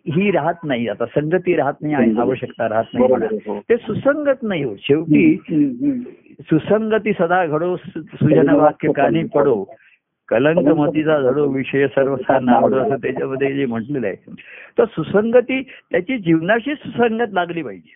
ही 0.06 0.30
राहत 0.30 0.64
नाही 0.64 0.88
आता 0.88 1.06
संगती 1.06 1.54
राहत 1.54 1.74
नाही 1.82 1.94
आणि 1.94 2.14
आवश्यकता 2.18 2.68
राहत 2.68 2.84
नाही 2.94 3.60
ते 3.68 3.76
सुसंगत 3.76 4.42
नाही 4.42 4.62
हो 4.64 4.74
शेवटी. 4.78 5.36
सुसंगती 6.40 7.12
सदा 7.12 7.46
घडो 7.46 7.76
सुजन 7.76 8.50
वाक्य 8.50 8.92
कानी 8.92 9.24
पडो 9.24 9.64
कलंक 10.28 10.68
मतीचा 10.68 11.20
धडो 11.20 11.48
विषय 11.48 11.86
सर्वसार 11.86 12.40
नावडो 12.42 12.76
असं 12.76 12.96
त्याच्यामध्ये 12.96 13.54
जे 13.54 13.66
म्हटलेलं 13.66 14.06
आहे. 14.06 14.32
तर 14.78 14.84
सुसंगती 14.84 15.62
त्याची 15.62 16.18
जीवनाशी 16.18 16.74
सुसंगत 16.74 17.32
लागली 17.32 17.62
पाहिजे. 17.62 17.94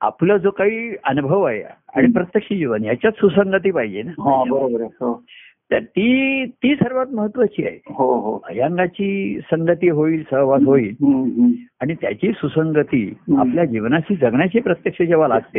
आपला 0.00 0.36
जो 0.36 0.50
काही 0.50 0.94
अनुभव 1.04 1.42
आहे 1.42 1.62
आणि 1.62 2.12
प्रत्यक्ष 2.12 2.52
जीवन 2.52 2.82
ह्याच्यात 2.84 3.12
सुसंगती 3.12 3.70
पाहिजे 3.70 4.02
ना. 4.02 4.10
हा 4.10 4.44
तर 5.70 5.78
ती 5.78 6.44
ती 6.44 6.74
सर्वात 6.74 7.06
महत्वाची 7.12 7.66
आहे. 7.66 7.78
हो 7.86 8.18
हो. 8.18 8.40
अयंगाची 8.48 9.40
संगती 9.50 9.88
होईल 9.88 10.22
सहवास 10.30 10.62
होईल. 10.66 10.94
आणि 11.80 11.94
त्याची 11.94 12.32
सुसंगती. 12.32 13.14
आपल्या 13.38 13.64
जीवनाशी 13.64 14.16
जगण्याची 14.16 14.60
प्रत्यक्ष 14.60 15.02
जेव्हा 15.02 15.28
लागते. 15.28 15.58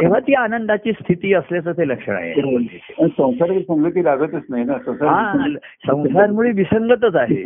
तेव्हा 0.00 0.18
ती 0.18 0.34
आनंदाची 0.34 0.92
स्थिती 0.92 1.34
असल्याचं 1.34 1.72
ते 1.72 1.88
लक्षण 1.88 2.12
आहे. 2.12 2.32
आणि 2.32 3.08
संसाराची 3.08 3.60
संगती 3.60 4.04
लागतच 4.04 4.42
नाही 4.48 4.64
ना. 4.64 4.72
संसार 4.86 5.48
संसारमुळे 5.86 6.50
विसंगतच 6.50 7.16
आहे. 7.16 7.42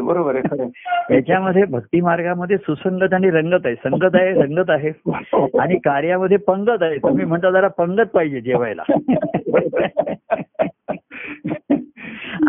बरोबर 0.00 0.34
आहे. 0.34 0.68
त्याच्यामध्ये 1.08 1.64
भक्ती 1.64 2.00
मार्गामध्ये 2.00 2.56
सुसंगत 2.56 3.14
आणि 3.14 3.30
रंगत 3.30 3.60
आहे. 3.64 3.74
संगत 3.74 4.14
आहे 4.14 4.32
रंगत 4.32 4.70
आहे. 4.70 4.90
आणि 5.58 5.78
कार्यामध्ये 5.78 6.36
पंगत 6.36 6.82
आहे. 6.82 6.96
तुम्ही 6.96 7.24
म्हणता 7.24 7.50
जरा 7.50 7.68
पंगत 7.68 8.08
पाहिजे 8.14 8.40
जेवायला. 8.40 8.82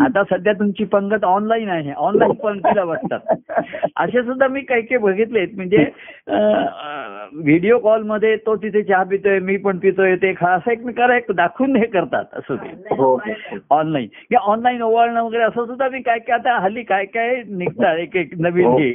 आता 0.00 0.22
सध्या 0.24 0.52
तुमची 0.52 0.84
पंगत 0.84 1.24
ऑनलाईन 1.24 1.68
आहे. 1.68 1.92
ऑनलाईन 1.92 2.32
पंक्तीला 2.32 2.84
बसतात 2.84 3.18
असे 3.96 4.22
सुद्धा 4.22 4.46
मी 4.48 4.60
काही 4.60 4.82
काही 4.82 4.98
बघितलेत. 4.98 5.48
म्हणजे 5.56 5.84
व्हिडिओ 7.34 7.78
कॉलमध्ये 7.78 8.36
तो 8.36 8.54
तिथे 8.56 8.82
चहा 8.82 9.02
पितोय 9.02 9.38
मी 9.38 9.56
पण 9.56 9.78
पितोय 9.78 10.16
ते 10.16 10.32
खा 10.36 10.52
असं 10.54 10.70
एकमेकाला 10.70 11.16
एक 11.16 11.30
दाखवून 11.36 11.76
हे 11.76 11.86
करतात 11.86 12.24
असं 12.32 12.56
ते. 12.56 12.72
ऑनलाईन 13.70 14.06
किंवा 14.06 14.52
ऑनलाईन 14.52 14.82
ओवाळणं 14.82 15.22
वगैरे 15.22 15.42
असं 15.42 15.66
सुद्धा 15.66 15.88
मी 15.88 16.00
काय 16.02 16.18
काय 16.18 16.38
आता 16.38 16.58
हल्ली 16.58 16.82
काय 16.82 17.04
काय 17.04 17.42
निघतात 17.48 17.98
एक 17.98 18.16
एक 18.16 18.34
नवीन. 18.38 18.72
हे. 18.72 18.92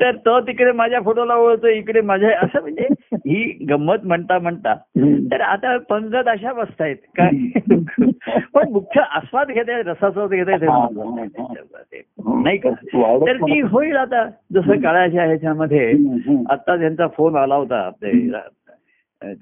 तर 0.00 0.16
तो 0.16 0.38
तिकडे 0.40 0.72
माझ्या 0.72 1.00
फोटोला 1.00 1.34
ओळखतो 1.34 1.68
इकडे 1.68 2.00
माझ्या 2.00 2.30
असं 2.40 2.60
म्हणजे 2.60 2.86
ही 3.16 3.66
गंमत 3.70 4.04
म्हणता 4.04 4.38
म्हणता. 4.38 4.74
तर 5.30 5.40
आता 5.40 5.76
पंगत 5.90 6.28
अशा 6.28 6.52
बसतायत 6.52 6.96
काय? 7.18 7.30
पण 8.54 8.70
मुख्य 8.72 9.00
आस्वाद 9.00 9.48
घेत 9.48 9.68
आहेत 9.68 9.84
रसास्वाद 9.86 10.30
घेत 10.30 10.48
आहेत 10.48 12.02
नाही 12.26 12.58
का? 12.58 12.70
तर 13.26 13.36
ती 13.36 13.60
होईल 13.60 13.96
आता. 13.96 14.24
जसं 14.52 14.80
काळाच्या 14.80 15.24
ह्याच्यामध्ये. 15.24 15.90
आता 16.50 16.76
त्यांचा 16.76 17.06
फोन 17.06 17.36
आला 17.36 17.54
होता 17.54 17.90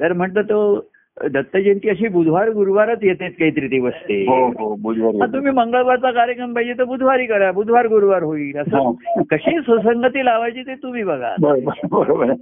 तर 0.01 0.12
म्हटलं 0.12 0.42
तो 0.42 0.88
दत्त 1.33 1.57
जयंती 1.57 1.88
अशी 1.88 2.09
बुधवार 2.09 2.49
गुरुवारच 2.51 2.99
येते 3.03 3.29
काहीतरी 3.29 3.68
दिवस 3.68 3.92
ते. 4.09 4.20
हो 4.29 4.47
हो 4.47 5.27
तुम्ही 5.27 5.53
मंगळवारचा 5.53 6.11
कार्यक्रम 6.11 6.55
पाहिजे 6.55 6.73
तर 6.73 6.85
बुधवारी 6.85 7.27
करा. 7.27 7.51
बुधवार 7.53 7.87
गुरुवार 7.87 8.23
होईल. 8.23 8.57
असं 8.59 8.79
हो. 8.79 8.92
कशी 9.31 9.61
सुसंगती 9.61 10.25
लावायची 10.25 10.62
ते 10.62 10.75
तुम्ही 10.75 11.03
बघा. 11.03 11.35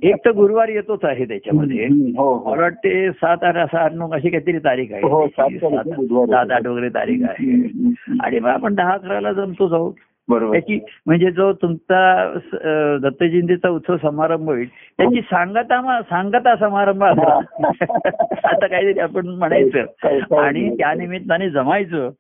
एक 0.03 0.15
तर 0.25 0.31
गुरुवार 0.31 0.69
येतोच 0.69 1.05
आहे 1.05 1.25
त्याच्यामध्ये. 1.25 1.87
हो 2.17 2.35
हो 2.35 2.51
मला 2.51 2.63
वाटते 2.63 3.11
सात 3.11 3.45
आठ 3.45 3.57
सात 3.57 3.91
नऊ 3.95 4.11
अशी 4.11 4.31
काहीतरी 4.31 4.59
तारीख 4.59 4.93
आहे. 4.93 5.27
सात 5.29 6.51
आठ 6.51 6.67
वगैरे 6.67 6.89
तारीख 6.89 7.19
आहे. 7.29 7.61
आणि 8.21 8.39
मग 8.39 8.49
आपण 8.49 8.75
दहा 8.75 8.93
अकराला 8.93 9.33
जमतो 9.33 9.69
जाऊ. 9.69 9.91
त्याची 10.31 10.79
म्हणजे 11.07 11.31
जो 11.31 11.53
तुमचा 11.53 12.35
दत्तजयंतीचा 13.03 13.69
उत्सव 13.69 13.97
समारंभ 13.97 14.49
होईल 14.49 14.69
त्याची 14.99 15.21
सांगता 15.21 16.01
सांगता 16.03 16.57
समारंभ 16.57 17.05
असा 17.05 17.39
आता 18.45 18.67
काहीतरी 18.67 19.01
आपण 19.01 19.29
म्हणायचं. 19.29 19.79
आणि 20.37 20.77
त्या 20.77 20.95
निमित्ताने 20.95 21.51
जमायचं. 21.51 22.11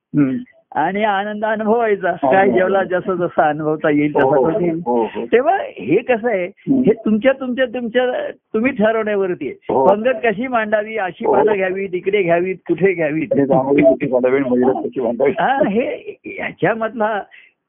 आणि 0.74 1.04
आनंद 1.04 1.44
अनुभवायचा. 1.44 2.12
काय 2.12 2.50
जेवला 2.50 2.82
जसं 2.84 3.14
जसं 3.14 3.42
अनुभवता 3.42 3.90
येईल 3.90 4.12
हो, 4.14 4.20
तसं 4.20 4.40
हो, 4.40 4.50
तो 4.50 4.60
येईल. 4.60 4.80
हो, 4.86 5.02
हो. 5.04 5.24
तेव्हा 5.26 5.56
हे 5.56 5.96
कसं 5.96 6.28
आहे 6.28 6.46
हे 6.68 6.92
तुमच्या 6.92 7.32
तुमच्या 7.32 7.64
तुमच्या 7.64 8.30
तुम्ही 8.30 8.72
ठरवण्यावरती 8.72 9.46
आहे. 9.46 9.74
हो. 9.74 9.86
पंगत 9.86 10.16
कशी 10.24 10.46
मांडावी 10.46 10.96
अशी 10.96 11.26
पानं 11.26 11.52
घ्यावी 11.52 11.86
तिकडे 11.86 12.22
घ्यावीत 12.22 12.56
कुठे 12.68 12.92
घ्यावीत. 12.92 13.28
हा 15.40 15.68
हे 15.68 16.16
ह्याच्यामधला 16.24 17.20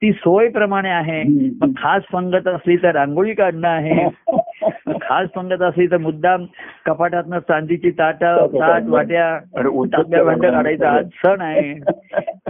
ती 0.03 0.11
सोय 0.11 0.47
प्रमाणे 0.49 0.89
आहे. 0.89 1.23
मग 1.61 1.71
खास 1.77 2.03
पंगत 2.03 2.47
असली 2.47 2.77
तर 2.77 2.91
रांगोळी 2.91 3.33
काढणं 3.33 3.67
आहे. 3.67 4.09
खास 5.01 5.29
पंगत 5.29 5.61
असली 5.61 5.87
तर 5.87 5.97
मुद्दाम 5.97 6.45
कपाटातनं 6.85 7.39
चांदीची 7.39 7.91
ताट 7.91 8.15
ताट 8.23 8.83
वाट्या 8.87 9.39
तांब्या 9.65 10.23
भांड 10.23 10.45
काढायचा 10.45 10.89
आज 10.89 11.05
सण 11.05 11.41
आहे. 11.41 11.79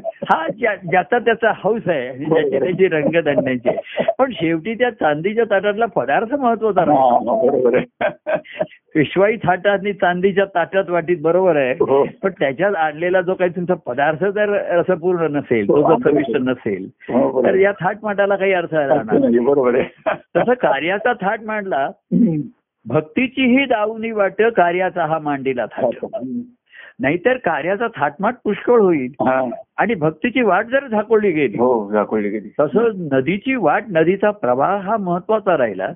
हा 0.05 0.47
ज्या- 0.57 0.89
ज्याचा 0.89 1.19
त्याचा 1.19 1.51
हौस 1.55 1.81
आहे. 1.87 2.07
आणि 2.07 2.25
ज्याची 2.25 2.59
त्याची 2.59 2.87
रंगधंड्याची 2.87 3.69
आहे. 3.69 4.03
पण 4.17 4.31
शेवटी 4.31 4.73
त्या 4.73 4.89
चांदीच्या 4.89 5.43
ताटातला 5.51 5.85
पदार्थ 5.85 6.33
महत्त्वाचा 6.33 6.85
हा, 8.95 8.99
हा, 8.99 9.03
पेशवाई 9.03 9.35
थाटात 9.37 9.79
आणि 9.79 9.93
चांदीच्या 9.93 10.45
ताटात 10.45 10.89
वाटीत 10.89 11.17
बरोबर 11.21 11.55
आहे 11.55 11.73
हो. 11.73 12.05
पण 12.23 12.29
त्याच्यात 12.29 12.75
आणलेला 12.75 13.21
जो 13.21 13.33
काही 13.33 13.51
तुमचा 13.51 13.73
पदार्थ 13.73 14.25
जर 14.25 14.49
रसपूर्ण 14.79 15.35
नसेल 15.35 15.67
तो 15.67 15.81
जर 15.81 16.09
चविष्ट 16.09 16.37
नसेल 16.37 16.89
हो, 17.09 17.43
तर. 17.43 17.55
या 17.55 17.71
थाट 17.71 17.97
मांडाला 18.03 18.35
काही 18.35 18.53
अर्थ 18.53 18.73
राहणार 18.73 19.39
बरोबर 19.39 19.75
आहे 19.75 20.13
तसं 20.35 20.53
कार्याचा 20.53 21.13
थाट 21.13 21.41
मांडला 21.43 21.85
हम्म. 21.85 22.41
भक्तीचीही 22.85 23.65
दावणी 23.65 24.11
वाट 24.11 24.41
कार्याचा 24.41 25.05
हा 25.05 25.19
मांडीला 25.19 25.65
थाट 25.65 26.05
नाहीतर 26.99 27.37
कार्याचा 27.37 27.87
थाटमाट 27.87 28.35
पुष्कळ 28.43 28.79
होईल 28.79 29.11
हा. 29.21 29.49
आणि 29.77 29.93
भक्तीची 29.95 30.41
वाट 30.41 30.65
जर 30.65 30.87
झाकोळली 30.87 31.31
गेली 31.31 31.57
हो 31.57 31.67
दाखवली 31.91 32.29
गेली 32.29 32.49
तसं 32.59 32.89
नदीची 33.11 33.55
वाट 33.55 33.83
नदीचा 33.89 34.31
प्रवाह 34.31 34.75
हा 34.81 34.97
महत्त्वाचा 34.97 35.57
राहिला. 35.57 35.87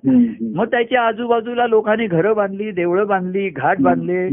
मग 0.55 0.65
त्याच्या 0.65 1.01
आजूबाजूला 1.01 1.67
लोकांनी 1.67 2.07
घरं 2.07 2.33
बांधली 2.35 2.71
देवळं 2.71 3.07
बांधली 3.07 3.47
घाट 3.49 3.81
बांधले. 3.81 4.27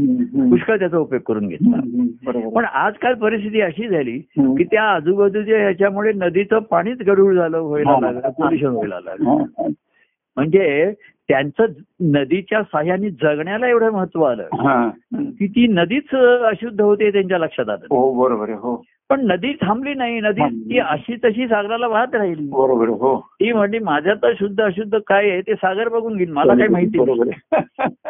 पुष्कळ 0.49 0.77
त्याचा 0.79 0.97
उपयोग 0.97 1.21
करून 1.21 1.47
घेतला 1.47 2.39
पण 2.55 2.65
आजकाल 2.65 3.13
परिस्थिती 3.13 3.61
अशी 3.61 3.87
झाली. 3.87 4.17
की 4.37 4.63
त्या 4.63 4.83
आजूबाजूच्या 4.85 5.59
ह्याच्यामुळे 5.59 6.13
नदीचं 6.15 6.59
पाणीच 6.71 7.01
गढूळ 7.07 7.35
झालं 7.35 7.57
व्हायला 7.57 7.91
हा. 7.91 7.99
लागलं 8.01 8.29
पोल्युशन 8.29 8.67
व्हायला 8.67 8.99
लागलं 8.99 9.29
हा. 9.29 9.67
म्हणजे 10.37 10.91
त्यांचं 11.29 11.65
नदीच्या 12.11 12.61
साह्याने 12.63 13.09
जगण्याला 13.21 13.67
एवढं 13.67 13.91
महत्त्व 13.91 14.23
आलं. 14.23 14.89
की 15.13 15.47
ती 15.47 15.67
नदीच 15.67 16.15
अशुद्ध 16.45 16.79
होते 16.81 17.11
त्यांच्या 17.11 17.37
लक्षात 17.37 17.69
आलं 17.69 17.85
हो 17.89 18.11
बरोबर 18.13 18.49
हो 18.53 18.81
पण 19.09 19.25
नदी 19.31 19.53
थांबली 19.53 19.93
नाही. 19.93 20.19
नदी. 20.19 20.41
ती 20.41 20.79
अशी 20.79 21.15
तशी 21.15 21.47
सागराला 21.47 21.87
वाहत 21.87 22.15
राहिली. 22.15 22.49
बरोबर 22.49 22.87
हो. 22.87 23.19
ती 23.19 23.53
म्हणली 23.53 23.79
माझ्यात 23.79 24.15
तर 24.15 24.33
शुद्ध 24.33 24.61
अशुद्ध 24.61 24.97
काय 25.07 25.29
आहे 25.29 25.41
ते 25.41 25.53
सागर 25.53 25.89
बघून 25.89 26.15
घेईन. 26.17 26.31
मला 26.31 26.53
काही 26.53 26.69
माहिती. 26.69 26.99
बरोबर 26.99 27.29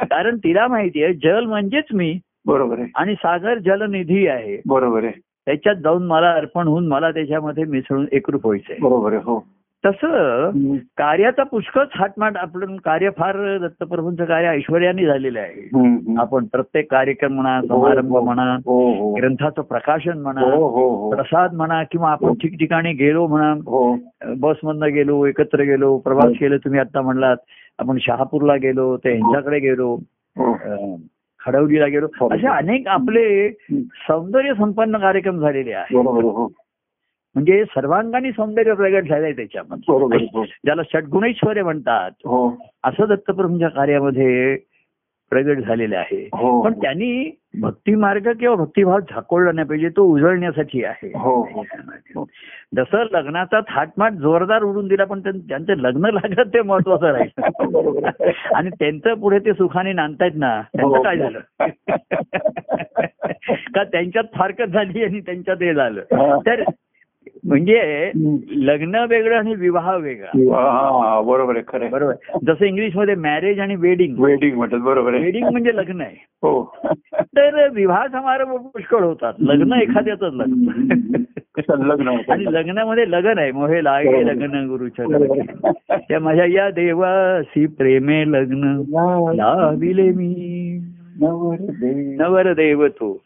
कारण 0.06 0.38
तिला 0.38 0.68
माहिती 0.68 1.04
आहे 1.04 1.14
जल 1.14 1.46
म्हणजेच 1.46 1.84
मी. 1.94 2.20
बरोबर 2.46 2.80
आहे. 2.80 2.88
आणि 2.96 3.14
सागर 3.14 3.58
जलनिधी 3.58 4.28
आहे. 4.28 4.62
बरोबर 4.68 5.04
आहे. 5.04 5.14
त्याच्यात 5.46 5.76
जाऊन 5.76 6.06
मला 6.08 6.32
अर्पण 6.32 6.68
होऊन 6.68 6.88
मला 6.88 7.12
त्याच्यामध्ये 7.12 7.64
मिसळून 7.64 8.06
एकरूप 8.12 8.46
व्हायचंय. 8.46 8.76
बरोबर 8.82 9.14
आहे 9.14 9.22
हो. 9.22 9.48
तसं. 9.86 10.52
कार्याचा 10.98 11.44
पुष्कळच 11.44 11.88
हातमाट 11.96 12.38
आपलं 12.38 12.76
कार्य 12.76 13.10
फार 13.10 13.58
दत्तप्रभूंचं 13.58 14.26
कार्य 14.26 14.48
ऐश्वर्याने 14.48 15.06
झालेलं 15.06 15.40
आहे. 15.40 16.16
आपण 16.20 16.46
प्रत्येक 16.46 16.92
कार्यक्रम 16.92 17.34
म्हणा 17.34 17.62
समारंभ 17.62 18.18
म्हणा 18.18 18.58
हो 18.66 18.80
हो. 18.94 19.14
ग्रंथाचं 19.14 19.62
प्रकाशन 19.62 20.18
म्हणा 20.18 20.42
हो 20.42 20.68
हो 20.68 20.88
हो. 20.90 21.10
प्रसाद 21.12 21.54
म्हणा 21.54 21.84
किंवा 21.84 22.12
आपण 22.12 22.34
ठिकठिकाणी 22.34 22.94
गेलो 22.94 23.28
म्हणा 23.28 23.52
हो. 23.52 23.96
बसमधनं 24.38 24.94
गेलो 24.94 25.26
एकत्र 25.26 25.64
गेलो 25.64 25.98
प्रवास 25.98 26.34
केले 26.40 26.58
तुम्ही 26.58 26.80
आता 26.80 27.02
म्हणलात 27.02 27.38
आपण 27.80 27.98
शहापूरला 28.02 28.56
गेलो 28.56 28.98
ते 28.98 29.14
यांच्याकडे 29.14 29.60
गेलो 29.60 29.94
हो. 30.38 31.00
खडवलीला 31.46 31.86
गेलो 31.86 32.08
हो. 32.20 32.34
असे 32.34 32.48
अनेक 32.48 32.88
आपले 32.88 33.52
सौंदर्य 33.82 34.54
संपन्न 34.54 34.98
कार्यक्रम 34.98 35.40
झालेले 35.40 35.72
आहेत. 35.72 35.98
हो. 35.98 36.48
म्हणजे 37.36 37.66
सर्वांगाने 37.66 38.32
सौंदर्य 38.32 38.74
प्रगट 38.74 39.10
झालंय 39.10 39.32
त्याच्यामध्ये. 39.32 39.94
हो 39.94 40.46
ज्याला 40.46 40.84
षटगुणेश्वर 40.84 41.64
म्हणतात 41.64 42.12
हो. 42.26 42.58
असं 42.84 43.08
दत्तप्रभूंच्या 43.08 43.70
कार्यामध्ये 43.70 44.58
प्रगट 45.30 45.58
झालेले 45.58 45.96
आहे. 45.96 46.30
हो. 46.34 46.64
पण 46.64 46.74
त्यांनी 46.74 47.32
भक्ती 47.62 47.96
मार्ग 47.96 48.32
किंवा 48.32 48.56
भक्तिभाव 48.56 49.00
झाकोळला 49.00 49.52
नाही 49.52 49.68
पाहिजे 49.68 49.90
तो 49.90 50.04
उजळण्यासाठी 50.04 50.84
आहे. 50.84 51.08
हो. 51.08 52.26
जसं 52.76 53.04
लग्नाचा 53.12 53.60
थाटमाट 53.60 54.14
जोरदार 54.14 54.64
उडून 54.64 54.88
दिला 54.88 55.06
पण 55.06 55.20
त्यां- 55.20 55.40
त्यांचं 55.40 55.74
लग्न 55.74 56.06
लागलं 56.06 56.44
ते 56.44 56.62
महत्वाचं 56.62 57.06
राहील. 57.06 57.30
आणि 58.56 58.70
त्यांचं 58.70 59.14
पुढे 59.14 59.40
ते 59.40 59.54
सुखाने 59.54 59.94
नांदतायत 59.94 60.32
ना 60.36 60.62
त्यांचं. 60.62 61.02
काय 61.02 61.18
झालं? 61.18 61.40
का 63.76 63.84
त्यांच्यात 63.84 64.24
फारकत 64.36 64.64
झाली 64.64 65.04
आणि 65.04 65.20
त्यांच्यात 65.20 65.58
हे 65.62 65.74
झालं. 65.74 66.02
तर 66.46 66.64
म्हणजे. 67.46 68.12
लग्न 68.56 68.96
वेगळं 69.10 69.38
आणि 69.38 69.56
विवाह 69.56 69.96
वेगळा. 69.96 71.22
बरोबर 71.26 71.56
आहे 71.56 71.64
खरं. 71.68 71.90
बरोबर 71.92 72.14
जसं 72.48 72.66
इंग्लिशमध्ये 72.66 73.16
मॅरेज 73.16 73.60
आणि 73.60 73.76
वेडिंग 73.76 74.16
वेडिंग 74.20 74.58
म्हणतात 74.58 74.80
बरोबर 74.80 75.14
आहे. 75.14 75.24
वेडिंग 75.24 75.50
म्हणजे 75.50 75.76
लग्न 75.76 76.02
आहे. 76.02 76.26
हो. 76.36 76.78
तर 77.16 77.70
विवाह 77.70 78.08
समारंभ 78.08 78.50
पुष्कळ 78.50 79.04
होतात. 79.04 79.34
लग्न 79.40 79.74
एखाद्याच 79.74 80.22
लग्न. 80.22 80.68
संलग्न 81.60 82.08
होतं. 82.08 82.32
आणि 82.32 82.46
लग्नामध्ये 82.46 83.12
लग्न 83.12 83.40
आहे. 83.40 83.52
मोहे 83.52 83.84
लागे 83.84 84.26
लग्न 84.28 84.68
गुरुच्या 84.68 85.06
लग्न. 85.10 85.70
त्या 86.10 86.20
माझ्या 86.20 86.46
या 86.46 86.70
देवासी 86.70 87.66
प्रेमे 87.66 88.32
लग्न. 88.32 88.82
लाविले 89.36 90.10
मी. 90.10 90.80
नवरदेव. 91.22 92.22
नवरदेव 92.22 92.88
तो. 92.88 93.22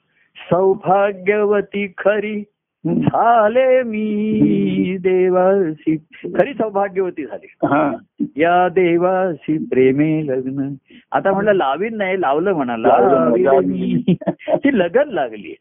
सौभाग्यवती 0.52 1.94
खरी 1.98 2.44
झाले 2.88 3.84
मी 3.84 4.98
देवासी 5.00 5.98
खरी 6.26 6.54
सौभाग्यवती 6.54 7.26
झाली. 7.26 7.48
हा. 7.64 7.92
या 8.38 8.70
देवासी 8.70 9.58
प्रेमे 9.58 10.28
लग्न. 10.28 10.74
आता 11.12 11.32
म्हणलं 11.32 11.54
लावीन 11.54 11.98
नाही 11.98 12.22
लावलं 12.22 12.54
म्हणा 12.54 12.78
लावलं, 12.78 13.14
लाविले 13.14 13.46
लावलं. 13.46 13.68
मी. 13.68 14.04
ती 14.56 14.80
लगन 14.80 15.10
लागली. 15.10 15.56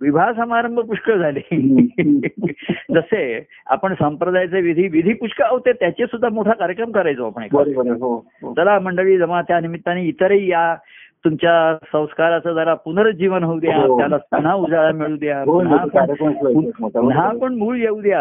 विवाह 0.00 0.32
समारंभ 0.32 0.80
पुष्कळ 0.80 1.18
झाले. 1.18 1.40
जसे 2.94 3.46
आपण 3.66 3.94
संप्रदायाचे 3.94 4.60
विधी 4.60 4.88
विधी 4.88 5.12
पुष्कळ 5.12 5.44
होते 5.50 5.72
त्याचे 5.72 6.06
सुद्धा 6.06 6.28
मोठा 6.28 6.52
कार्यक्रम 6.52 6.92
करायचो 6.92 7.26
आपण 7.26 7.42
हो 7.42 8.26
हो. 8.42 8.54
चला 8.54 8.78
मंडळी 8.78 9.18
जमा 9.18 9.42
त्या 9.42 9.60
निमित्ताने 9.60 10.02
इतरही 10.04 10.50
या 10.50 10.76
तुमच्या 11.24 11.76
संस्काराचं 11.92 12.52
जरा 12.52 12.74
पुनरुज्जीवन 12.74 13.44
होऊ 13.44 13.58
द्या 13.60 13.76
हो. 13.76 13.98
त्याला 13.98 14.16
पुन्हा 14.16 14.54
उजाळा 14.54 14.92
मिळू 14.92 15.16
द्या 15.16 15.38
हो, 15.40 15.58
पुन्हा 15.58 15.76
मोठा. 15.76 17.00
पुन्हा 17.00 17.28
पण 17.40 17.54
मूळ 17.54 17.76
येऊ 17.76 18.00
द्या. 18.00 18.20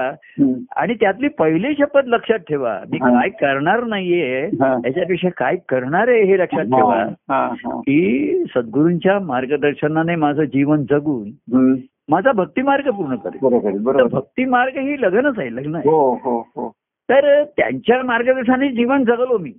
आणि 0.76 0.94
त्यातली 0.94 1.28
पहिली 1.28 1.74
शपथ 1.74 2.08
लक्षात 2.08 2.40
ठेवा 2.40 2.78
मी 2.92 2.98
हा. 3.02 3.10
काय 3.10 3.30
करणार 3.30 3.84
नाहीये 3.84 4.46
हा. 4.46 4.74
याच्यापेक्षा 4.86 5.30
काय 5.38 5.56
करणार 5.70 6.08
आहे 6.08 6.24
हे 6.24 6.40
लक्षात 6.40 6.66
ठेवा 6.66 6.96
हा, 7.30 7.44
हा. 7.66 7.80
की 7.80 8.44
सद्गुरूंच्या 8.56 9.20
मार्गदर्शनाने 9.20 10.16
माझं 10.16 10.44
जीवन 10.44 10.84
जगून. 10.90 11.76
माझा 12.10 12.32
भक्ती 12.32 12.62
मार्ग 12.62 12.90
पूर्ण 12.90 13.16
करेल. 13.16 14.08
भक्ती 14.12 14.46
मार्ग 14.46 14.78
ही 14.78 15.02
लग्नच 15.02 15.40
आहे 15.40 15.56
लग्न 15.56 15.76
आहे 15.76 15.90
हो 15.90 16.14
हो 16.24 16.40
हो 16.56 16.70
तर 17.10 17.44
त्यांच्या 17.58 18.02
मार्गदर्शनाने 18.04 18.70
जीवन 18.70 19.04
जगलो 19.04 19.38
मी. 19.38 19.52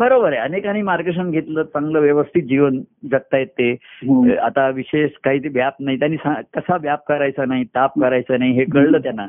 बरोबर 0.00 0.32
आहे. 0.32 0.40
अनेकांनी 0.40 0.82
मार्गदर्शन 0.82 1.30
घेतलं 1.30 1.62
चांगलं 1.62 2.00
व्यवस्थित 2.00 2.42
जीवन 2.42 2.78
जगतायत 3.10 3.46
ते. 3.46 3.72
हम्म. 3.82 4.30
आता 4.42 4.68
विशेष 4.68 5.10
काही 5.24 5.38
ते 5.38 5.48
व्याप 5.48 5.74
नाही. 5.80 5.98
त्यांनी 5.98 6.16
कसा 6.54 6.76
व्याप 6.76 7.06
करायचा 7.06 7.44
नाही 7.44 7.64
ताप 7.64 8.00
करायचा 8.00 8.36
नाही 8.36 8.52
हे 8.52 8.64
कळलं 8.64 8.98
त्यांना. 8.98 9.22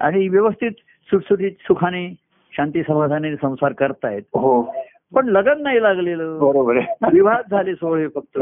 आणि 0.00 0.28
व्यवस्थित 0.28 0.70
सुटसुटीत 1.10 1.52
सुखाने 1.60 2.14
शांती 2.56 2.82
समाधानाने 2.82 3.36
संसार 3.36 3.72
करतायत. 3.72 4.22
हो. 4.34 4.74
पण 5.14 5.28
लग्न 5.28 5.62
नाही 5.62 5.82
लागलेलं. 5.82 6.38
बरोबर 6.40 6.78
विवाह 7.12 7.40
झाले 7.50 7.74
सोहळे 7.74 8.08
फक्त. 8.08 8.38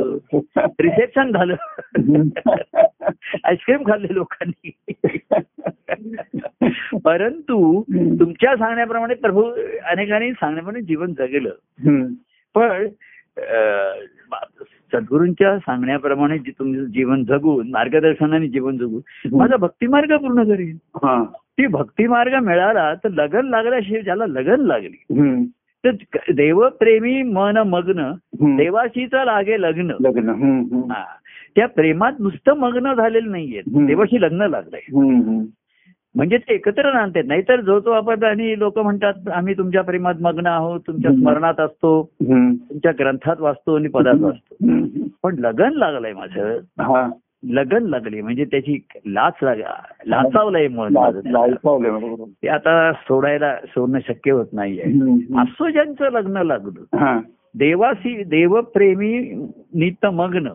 रिसेप्शन 0.80 1.33
झालं. 1.33 1.54
आईस्क्रीम 3.44 3.83
खाल्ले 3.83 4.14
लोकांनी. 4.14 4.70
परंतु 7.04 7.83
तुमच्या 8.20 8.56
सांगण्याप्रमाणे 8.56 9.14
प्रभू 9.14 9.50
अनेकांनी 9.85 10.33
सांगण्याप्रमाणे 10.33 10.83
जीवन 10.83 11.12
जगलं. 11.18 11.50
पण 12.54 12.87
सद्गुरूंच्या 14.92 15.59
सांगण्याप्रमाणे 15.59 16.38
जे 16.38 16.50
तुमचं 16.50 16.85
जीवन 16.85 17.24
जगून 17.24 17.70
मार्गदर्शनाने 17.70 18.48
जीवन 18.48 18.76
जगून 18.76 19.37
माझा 19.37 19.56
भक्तिमार्ग 19.56 20.16
पूर्ण 20.16 20.42
करीन. 20.42 20.76
हा. 20.96 21.24
ती 21.38 21.66
भक्ती 21.66 22.06
मार्ग 22.06 22.35
मिळाला 22.35 22.94
तर 22.94 23.09
लगन 23.09 23.46
लागल्याशिवाय 23.46 24.02
ज्याला 24.02 24.26
लगन 24.26 24.61
लागली. 24.61 25.04
तर 25.86 25.90
देवप्रेमी 26.34 27.22
मन 27.22 27.56
मग्न. 27.56 28.12
देवाशीच 28.56 29.14
लागे 29.14 29.60
लग्न 29.60 29.90
लग्न. 30.00 30.28
हा. 30.90 31.04
त्या 31.56 31.68
प्रेमात 31.68 32.12
नुसतं 32.18 32.52
मग्न 32.54 32.94
झालेलं 32.94 33.30
नाहीये. 33.30 33.62
देवाशी 33.86 34.22
लग्न 34.22 34.42
लागलंय. 34.42 34.80
म्हणजे 36.14 36.38
ते 36.38 36.54
एकत्र 36.54 36.92
नांदतात 36.92 37.22
नाहीतर 37.26 37.60
जो 37.60 37.80
तो 37.80 37.90
आपण 37.90 38.22
आणि 38.22 38.58
लोक 38.58 38.78
म्हणतात 38.78 39.28
आम्ही 39.28 39.54
तुमच्या 39.58 39.82
प्रेमात 39.82 40.14
मग्न 40.20 40.46
आहोत 40.46 40.80
तुमच्या. 40.86 41.12
स्मरणात 41.12 41.60
असतो. 41.60 42.10
तुमच्या 42.70 42.92
ग्रंथात 42.98 43.40
वाचतो 43.40 43.76
आणि 43.76 43.88
पदात 43.88 44.14
वाचतो. 44.20 44.54
पण 45.22 45.34
लगन 45.38 45.72
लागलंय 45.72 46.12
माझं 46.12 46.58
लगन 47.44 47.83
लागली 47.83 48.20
म्हणजे 48.20 48.44
त्याची 48.44 48.79
लाच 49.07 49.33
लाचावलंय 49.42 50.68
बरोबर. 50.68 52.24
ते 52.42 52.48
आता 52.48 52.92
सोडायला 52.92 53.57
सोडणं 53.57 53.98
शक्य 54.09 54.31
होत 54.33 54.46
नाहीये 54.53 54.85
ज्यांचं 55.72 56.11
लग्न 56.12 56.37
लागलं. 56.37 57.18
देवासी 57.55 58.22
देवप्रेमी 58.22 59.18
नित्य 59.74 60.11
मग्न. 60.11 60.48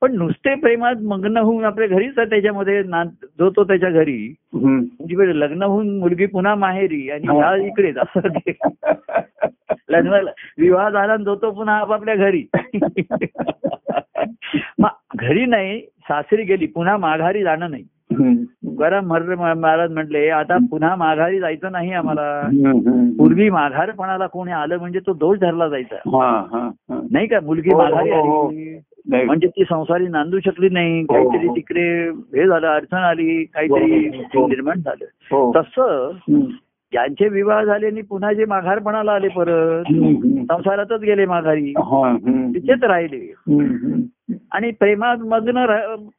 पण 0.00 0.12
नुसते 0.12 0.54
प्रेमात 0.54 0.94
मग्न 1.02 1.36
होऊन 1.36 1.64
आपल्या 1.64 1.88
घरीच 1.88 2.14
त्याच्यामध्ये 2.16 2.82
जो 3.38 3.50
तो 3.50 3.64
त्याच्या 3.64 3.90
घरी. 3.90 4.34
म्हणजे 4.52 5.40
लग्न 5.40 5.62
होऊन 5.62 5.98
मुलगी 5.98 6.26
पुन्हा 6.26 6.54
माहेरी 6.54 7.10
आणि 7.10 7.26
हा. 7.26 7.46
हा 7.46 7.56
इकडेच 7.56 7.96
असं 7.96 8.20
लग्न 9.90 10.12
विवाह 10.58 10.90
झाला 10.90 11.16
जो 11.16 11.36
तो 11.36 11.50
पुन्हा 11.50 11.76
आपापल्या 11.76 12.14
घरी 12.14 12.44
मग 14.78 15.16
घरी 15.16 15.46
नाही 15.46 15.80
सासरी 15.80 16.42
गेली 16.42 16.66
पुन्हा 16.66 16.96
माघारी 16.96 17.42
जाणं 17.42 17.70
नाही. 17.70 17.84
तुकाराम 18.12 19.06
महाराज 19.06 19.90
म्हटले 19.92 20.28
आता 20.28 20.56
पुन्हा 20.70 20.96
माघारी 20.96 21.40
जायचं 21.40 21.72
नाही 21.72 21.92
आम्हाला. 21.92 22.40
पूर्वी 23.18 23.50
माघारपणाला 23.50 24.26
कोणी 24.26 24.52
आलं 24.52 24.78
म्हणजे 24.78 24.98
तो 24.98 25.12
दोष 25.12 25.38
धरला 25.38 25.68
जायचा 25.68 25.96
हा, 25.96 26.28
हा, 26.52 26.68
हा. 26.90 27.00
नाही 27.10 27.26
का 27.26 27.40
मुलगी 27.40 27.70
हो, 27.72 27.78
माघारी 27.78 28.10
हो, 28.10 28.20
हो. 28.22 28.48
आली 28.48 28.78
नाही. 29.08 29.24
म्हणजे 29.24 29.46
ती 29.46 29.64
संसारी 29.64 30.08
नांदू 30.08 30.38
शकली 30.40 30.68
नाही 30.68 31.00
हो, 31.00 31.14
काहीतरी 31.14 31.46
हो. 31.48 31.56
तिकडे 31.56 32.08
हे 32.38 32.46
झालं 32.46 32.66
अडचण 32.66 32.96
आली 32.96 33.44
काहीतरी 33.44 34.06
हो, 34.08 34.40
हो. 34.40 34.48
निर्माण 34.48 34.80
झालं 34.80 35.04
हो. 35.30 35.52
तसं. 35.56 36.10
ज्यांचे 36.92 37.28
विवाह 37.28 37.62
झाले 37.64 37.86
आणि 37.86 38.02
पुन्हा 38.02 38.32
जे 38.32 38.44
माघारपणाला 38.44 39.12
आले 39.12 39.28
परत. 39.28 39.92
संसारातच 40.52 41.00
गेले 41.00 41.26
माघारी 41.26 41.70
हा. 41.70 42.16
तिथेच 42.54 42.84
राहिले. 42.84 43.26
आणि 44.52 44.70
प्रेमात 44.70 45.16
मग्न 45.16 45.64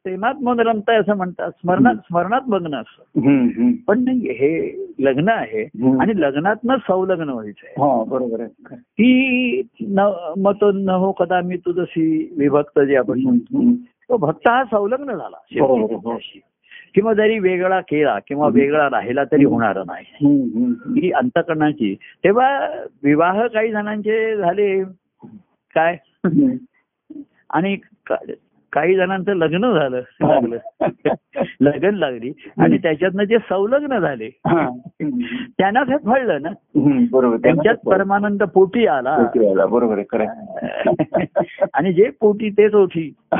प्रेमात 0.04 0.34
मग्न 0.42 0.60
रमताय 0.60 0.96
असं 0.96 1.16
म्हणतात 1.16 1.50
स्मरणात 1.50 1.94
स्मरणात 1.94 2.40
मग्न 2.48 2.74
असं 2.74 3.20
हम्म, 3.20 3.48
हम्म. 3.56 3.72
पण 3.88 4.04
नाही 4.04 4.18
हे 4.18 4.86
लग्न 5.00 5.28
आहे. 5.28 5.62
आणि 6.00 6.12
लग्नातनं 6.16 6.76
सौलग्न 6.76 7.28
व्हायचंय 7.28 7.70
हा 7.78 8.04
बरोबर 8.04 8.40
आहे 8.40 8.76
ती 8.76 9.62
न 9.80 10.10
मत 10.38 10.64
न 10.74 10.88
हो 10.88 11.12
कदा 11.12 11.40
मी 11.40 11.56
तुझशी 11.56 12.34
विभक्त 12.38 12.80
जे 12.80 12.96
आपण 12.96 13.20
म्हणतो. 13.22 13.72
तो 14.10 14.16
भक्त 14.16 14.48
हा 14.48 14.62
संलग्न 14.64 15.06
झाला 15.06 15.36
बरोबर, 15.60 15.94
हो. 15.94 16.16
शेवटी 16.20 16.40
किंवा 16.94 17.14
जरी 17.14 17.38
वेगळा 17.38 17.80
केला 17.80 18.18
किंवा 18.18 18.48
वेगळा 18.48 18.86
राहिला 18.86 19.24
तरी 19.24 19.44
होणार 19.44 19.78
नाही. 19.78 20.06
ही 21.00 21.10
अंतकरणाची. 21.10 21.94
तेव्हा 22.24 22.66
विवाह 23.02 23.46
काही 23.46 23.70
जणांचे 23.70 24.36
झाले 24.36 24.84
काय. 25.74 25.96
आणि 27.50 27.76
काही 28.72 28.96
जणांचं 28.96 29.32
लग्न 29.32 29.72
झालं 29.72 30.00
लागलं. 30.20 30.56
लग्न 31.60 31.94
लागली 31.94 32.32
आणि 32.58 32.78
त्याच्यातनं 32.78 33.24
जे 33.24 33.38
संलग्न 33.38 33.98
झाले 33.98 34.30
हा. 34.46 34.60
हम्म. 34.60 35.18
त्यांना 35.58 35.80
हे 35.80 35.96
फळलं 35.96 36.42
ना. 36.42 36.48
बरोबर. 37.12 37.36
त्यांच्यात 37.36 37.74
परमानंद 37.74 38.42
पोटी 38.42 38.86
आला. 38.86 39.16
बरोबर 39.66 39.98
आणि 41.74 41.92
जे 41.92 42.10
पोटी 42.20 42.50
तेच 42.50 42.74
ओठी 42.74 43.14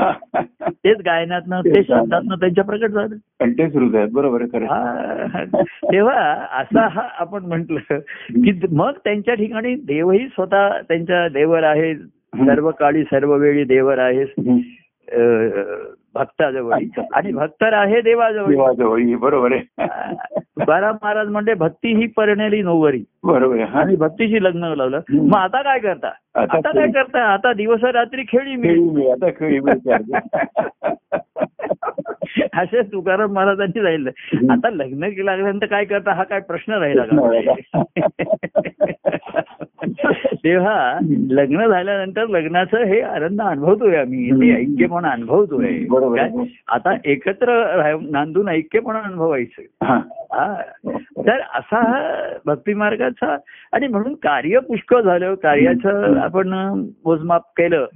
तेच 0.70 0.98
गायनातनं 1.06 1.60
तेच 1.60 1.88
शब्दातनं 1.88 2.34
त्यांच्या 2.34 2.64
प्रकट 2.64 2.90
झालं. 2.90 3.16
तेच 3.42 3.76
हृदय 3.76 3.98
आहेत 3.98 4.08
बरोबर. 4.12 4.44
तेव्हा 5.92 6.32
असा 6.58 6.88
हा 6.88 7.08
आपण 7.18 7.46
म्हंटल 7.46 7.76
की 8.30 8.60
मग 8.72 8.92
त्यांच्या 9.04 9.34
ठिकाणी 9.34 9.74
देवही 9.74 10.26
स्वतः 10.28 10.68
त्यांच्या 10.68 11.28
देवर 11.28 11.62
आहे. 11.62 11.94
सर्व 12.36 12.70
काळी 12.70 13.02
सर्व 13.04 13.34
वेळी 13.34 13.64
देवर 13.64 13.98
आहे. 13.98 14.22
हम्म. 14.22 14.58
भक्ताजवळ. 16.14 16.78
आणि 17.14 17.32
भक्तर 17.32 17.72
आहे 17.72 18.00
देवाजवळ. 18.00 18.48
देवाजवळ 18.48 19.00
ही 19.00 19.14
बरोबर 19.14 19.52
आहे. 19.52 19.88
तुकाराम 20.38 20.96
महाराज 21.02 21.28
म्हणजे 21.28 21.54
भक्ती 21.54 21.96
ही 21.96 22.06
परणेली 22.06 22.62
नोवरी 22.62 23.04
बरोबर 23.24 23.54
आहे. 23.54 23.78
आणि 23.78 23.96
भक्तीशी 23.96 24.44
लग्न 24.44 24.64
लावलं. 24.64 25.00
मग 25.12 25.34
आता 25.34 25.62
काय 25.62 25.78
करता? 25.78 26.10
आता 26.34 26.60
काय. 26.60 26.86
करता? 26.86 27.22
आता 27.22 27.52
दिवस 27.52 27.84
रात्री 27.84 28.22
खेळी 28.22 28.56
मी 28.56 29.10
आता 29.10 29.30
खेळी 29.30 29.58
असे 32.52 32.82
तुकाराम 32.82 33.32
महाराजांची 33.32 33.80
राहिलं. 33.80 34.10
आता 34.50 34.70
लग्न 34.70 35.08
लागल्यानंतर 35.18 35.66
काय 35.66 35.84
करता? 35.84 36.12
हा 36.12 36.22
काय 36.22 36.40
प्रश्न 36.40 36.72
राहिला. 36.72 37.04
तेव्हा 40.44 40.98
लग्न 41.30 41.66
झाल्यानंतर 41.68 42.26
लग्नाचं 42.26 42.84
हे 42.84 43.00
आनंद 43.00 43.40
अनुभवतोय 43.40 43.96
आम्ही 43.96 44.30
ते 44.30 44.54
ऐक्यपणा 44.56 45.08
अनुभवतोय. 45.08 45.68
आता 46.68 46.96
एकत्र 47.04 47.96
नांदून 48.10 48.48
ऐक्यपणा 48.48 48.98
अनुभवायचं 48.98 49.86
हा. 49.86 50.00
हा 50.32 50.62
तर 51.26 51.40
असा 51.40 51.80
हा 51.80 52.28
भक्ती 52.46 52.74
मार्गाचा 52.74 53.36
आणि 53.72 53.88
म्हणून 53.88 54.14
कार्य 54.14 54.58
पुष्कळ 54.58 55.00
झालं 55.00 55.34
कार्याचं 55.34 56.18
आपण 56.18 56.48
मोजमाप 57.04 57.42
केलं. 57.56 57.86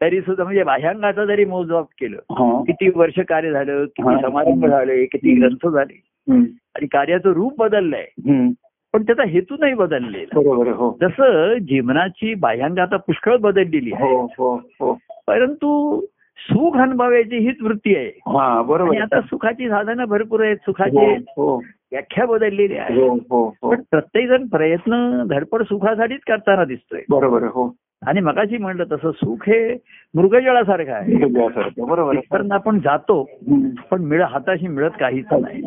तरी 0.00 0.20
सुद्धा 0.20 0.44
म्हणजे 0.44 0.62
बाह्यांगाचं 0.62 1.24
जरी 1.24 1.44
मोजमाप 1.44 1.86
केलं. 2.00 2.16
किती 2.62 2.90
वर्ष 2.94 3.20
कार्य 3.28 3.50
झालं 3.50 3.84
किती. 3.84 4.02
समारंभ 4.22 4.66
झाले 4.66 5.04
किती 5.04 5.34
ग्रंथ 5.34 5.68
झाले. 5.68 6.00
आणि 6.76 6.86
कार्याचं 6.86 7.32
रूप 7.32 7.60
बदललंय. 7.60 8.06
पण 8.92 9.02
त्याचा 9.02 9.22
हेतू 9.22 9.56
नाही 9.60 9.74
बदललेला. 9.74 10.38
हो. 10.38 10.98
जसं 11.00 11.54
जीवनाची 11.58 12.34
बाह्यांग 12.34 12.78
आता 12.78 12.96
पुष्कळ 12.96 13.36
बदललेली 13.36 13.92
आहे. 13.94 14.14
हो 14.14 14.62
हो 14.80 14.98
परंतु 15.26 16.00
सुख 16.38 16.76
अनुभवायची 16.76 17.36
हीच 17.36 17.56
वृत्ती 17.62 17.96
आहे. 17.96 18.06
हा 18.06 18.62
बरोबर. 18.62 19.00
आता 19.00 19.20
सुखाची 19.20 19.68
साधनं 19.68 20.04
भरपूर 20.04 20.44
आहेत. 20.44 20.56
सुखाची 20.56 21.14
व्याख्या 21.92 22.26
बदललेली 22.26 22.76
आहे. 22.76 23.18
पण 23.62 23.80
प्रत्येक 23.90 24.28
जण 24.28 24.46
प्रयत्न 24.46 25.22
धडपड 25.30 25.62
सुखासाठीच 25.62 26.20
करताना 26.28 26.64
दिसतोय. 26.64 27.00
बरोबर 27.10 27.42
हो. 27.42 27.74
आणि 28.06 28.20
मगाशी 28.20 28.56
म्हणलं 28.56 28.84
तसं 28.92 29.10
सुख 29.10 29.36
हे 29.42 29.76
मृगजळासारखं 30.14 30.92
आहे. 30.92 31.14
बरोबर 31.84 32.40
आपण 32.50 32.78
जातो. 32.78 33.30
पण 33.90 34.04
मिळ 34.04 34.22
हाताशी 34.22 34.68
मिळत 34.68 34.90
काहीच 35.00 35.26
नाही. 35.32 35.62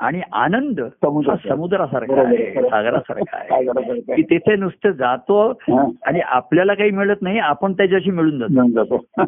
आणि 0.00 0.20
आनंद 0.32 0.80
समुद्र. 0.80 1.34
समुद्रासारखा 1.48 2.20
आहे. 2.20 2.62
सागरासारखा 2.62 3.36
आहे? 3.36 4.00
की 4.00 4.22
तिथे 4.22 4.56
नुसतं 4.56 4.90
जातो. 4.90 5.58
आणि 6.06 6.20
आपल्याला 6.20 6.74
काही 6.74 6.90
मिळत 6.90 7.16
नाही 7.22 7.38
आपण 7.38 7.72
त्याच्याशी 7.72 8.10
मिळून 8.10 8.38
जातो 8.38 9.06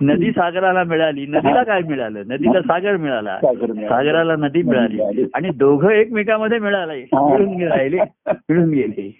नदी 0.00 0.30
सागराला 0.30 0.84
मिळाली 0.84 1.26
नदीला 1.26 1.62
काय 1.62 1.80
मिळालं 1.80 2.18
नदीला 2.18 2.62
सागर 2.62 2.96
मिळाला 2.96 3.36
सागर 3.36 3.72
मिळाला. 3.72 3.88
सागराला 3.88 4.36
नदी 4.36 4.62
मिळाली 4.62 5.24
आणि 5.34 5.48
दोघं 5.48 5.88
एकमेकांमध्ये 5.88 6.58
मिळाले. 6.58 7.06
मिळून 7.14 7.62
राहिले 7.62 7.98
मिळून 8.28 8.70
गेले. 8.70 9.18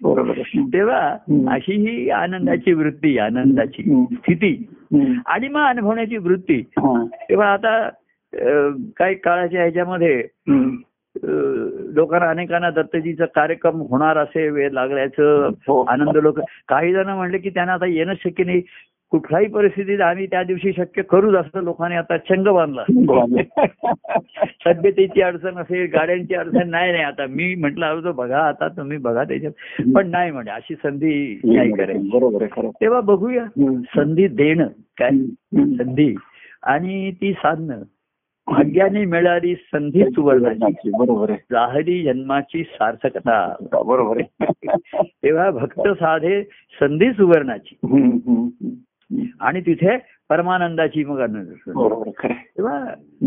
तेव्हा. 0.72 1.16
अशी 1.48 1.72
ही 1.72 2.10
आनंदाची 2.10 2.72
वृत्ती 2.72 3.18
आनंदाची. 3.18 4.04
स्थिती. 4.12 4.68
आणि 5.26 5.48
मग 5.48 5.60
अनुभवण्याची 5.60 6.16
वृत्ती. 6.16 6.64
तेव्हा 7.04 7.52
आता 7.52 7.88
काही 8.96 9.14
काळाच्या 9.14 9.60
ह्याच्यामध्ये 9.60 10.22
लोकांना 11.94 12.28
अनेकांना 12.30 12.70
दत्तजीचा 12.70 13.24
कार्यक्रम 13.24 13.80
होणार 13.80 14.16
असे 14.16 14.48
वेळ 14.48 14.70
लागल्याचं 14.72 15.48
हो. 15.68 15.82
आनंद 15.82 16.16
लोक 16.16 16.40
काही 16.68 16.92
जण 16.92 17.08
म्हणले 17.08 17.38
की 17.38 17.50
त्यांना 17.50 17.72
आता 17.72 17.86
येणं 17.86 18.14
शक्य 18.24 18.44
नाही. 18.44 18.60
कुठल्याही 19.10 19.46
परिस्थितीत 19.46 20.00
आम्ही 20.00 20.26
त्या 20.26 20.42
दिवशी 20.42 20.72
शक्य 20.72 21.02
करूच 21.02 21.34
असं 21.34 21.62
लोकांनी 21.64 21.96
आता 21.96 22.16
चंग 22.16 22.44
बांधला. 22.44 22.82
तब्येतीची 24.66 25.22
अडचण 25.22 25.58
असेल 25.58 25.90
गाड्यांची 25.92 26.34
अडचण 26.34 26.70
नाही 26.70 26.92
नाही 26.92 27.04
आता 27.04 27.26
मी 27.26 27.54
म्हटलं 27.54 27.86
अहो 27.86 28.12
बघा 28.12 28.38
आता 28.38 28.68
तुम्ही 28.68 28.98
बघा 28.98 29.24
त्याच्यात. 29.24 29.52
पण 29.94 30.10
नाही 30.10 30.30
म्हणजे 30.30 30.50
अशी 30.50 30.74
संधी 30.74 31.40
नाही 31.44 31.72
करायची. 31.72 32.68
तेव्हा 32.80 33.00
बघूया. 33.00 33.44
संधी 33.96 34.28
देणं 34.28 34.66
काय. 34.98 35.10
संधी. 35.54 36.14
आणि 36.62 37.10
ती 37.10 37.32
साधणं 37.32 37.82
भाग्याने 38.50 39.04
मिळाली 39.04 39.54
संधी 39.54 40.04
सुवर्णाची. 40.04 40.90
बरोबर 40.98 41.30
आहे. 41.30 41.38
जाहली 41.50 42.02
जन्माची 42.02 42.64
सार्थकता. 42.64 43.54
बरोबर 43.86 44.20
आहे. 44.20 44.46
तेव्हा 45.02 45.50
भक्त 45.50 45.88
साधे 45.88 46.42
संधी 46.80 47.12
सुवर्णाची. 47.12 47.76
आणि 49.40 49.60
तिथे 49.60 49.98
परमानंदाची 50.30 51.04
मग 51.04 51.20
आनंद 51.20 51.46
खरं 51.66 52.30
आहे. 52.30 52.34
तेव्हा 52.34 52.78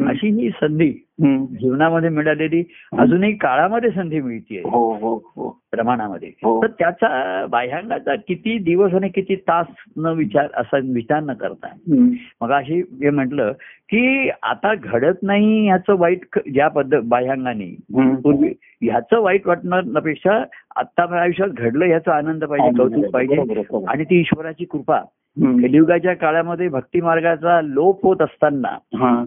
अशी 0.09 0.27
ही 0.27 0.49
संधी. 0.49 0.91
जीवनामध्ये 1.21 2.09
मिळालेली 2.09 2.63
अजूनही 2.97 3.33
काळामध्ये 3.37 3.89
संधी 3.89 4.21
मिळतीये 4.21 4.61
हो 4.65 4.93
हो 4.93 5.15
हो 5.35 5.49
प्रमाणामध्ये 5.71 6.27
हो. 6.43 6.61
तर 6.61 6.67
त्याचा 6.67 7.45
बाह्यांगाचा 7.49 8.15
किती 8.15 8.57
दिवस 8.57 8.93
आणि 8.93 9.09
किती 9.09 9.35
तास 9.35 9.67
न 9.97 10.05
विचार 10.05 10.47
असा 10.53 10.77
विचार 10.83 11.19
न 11.23 11.33
करता. 11.33 11.67
मग 12.41 12.51
अशी 12.51 12.79
हे 12.79 13.09
म्हटलं 13.09 13.51
की 13.89 14.29
आता 14.43 14.73
घडत 14.75 15.23
नाही 15.23 15.65
ह्याचं 15.65 15.97
वाईट 15.97 16.39
ज्या 16.53 16.67
पद्धत 16.67 17.01
बाह्यांगाने. 17.03 17.75
पूर्वी 18.15 18.53
ह्याचं 18.81 19.21
वाईट 19.21 19.47
वाटण्यापेक्षा 19.47 20.43
आता 20.75 21.21
आयुष्यात 21.21 21.49
घडलं 21.49 21.85
ह्याचा 21.85 22.15
आनंद 22.15 22.43
पाहिजे 22.43 22.77
कौतुक 22.77 23.11
पाहिजे. 23.13 23.63
आणि 23.87 24.03
ती 24.03 24.19
ईश्वराची 24.19 24.65
कृपा. 24.65 25.01
कलियुगाच्या 25.37 26.13
काळामध्ये 26.13 26.67
भक्ती 26.67 27.01
मार्गाचा 27.01 27.61
लोप 27.61 28.05
होत 28.05 28.21
असताना 28.21 28.77
हा. 28.97 29.23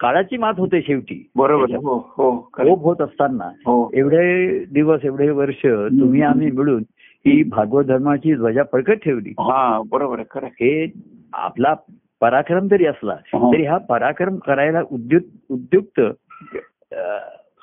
काळाची 0.00 0.36
मात 0.36 0.54
होते 0.58 0.80
शेवटी 0.82 1.22
बरोबर 1.36 1.74
हो 1.74 1.96
हो. 2.16 2.30
लोप 2.58 2.82
होत 2.82 3.00
असताना 3.00 3.44
हो 3.66 3.90
एवढे 3.94 4.64
दिवस 4.64 5.04
एवढे 5.04 5.28
वर्ष 5.30 5.62
तुम्ही 5.64 6.22
आम्ही 6.22 6.50
मिळून 6.50 6.82
ही 7.26 7.42
भागवत 7.42 7.84
धर्माची 7.84 8.34
ध्वजा 8.34 8.62
फडकत 8.72 9.02
ठेवली 9.04 9.32
बरोबर. 9.38 10.20
हे 10.60 10.86
आपला 11.32 11.74
पराक्रम 12.20 12.68
जरी 12.68 12.86
असला 12.86 13.12
हा. 13.12 13.52
तरी 13.52 13.64
हा 13.64 13.78
पराक्रम 13.78 14.36
करायला 14.36 14.80
उद्युक्त 14.90 15.52
उद्युक्त 15.52 16.00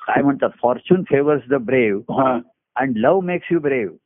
काय 0.06 0.22
म्हणतात 0.22 0.50
fortune 0.62 1.02
favours 1.10 1.42
the 1.50 1.54
brave. 1.54 2.38
And 2.76 2.96
love 2.96 3.20
makes 3.20 3.48
you 3.52 3.58
brave 3.60 3.96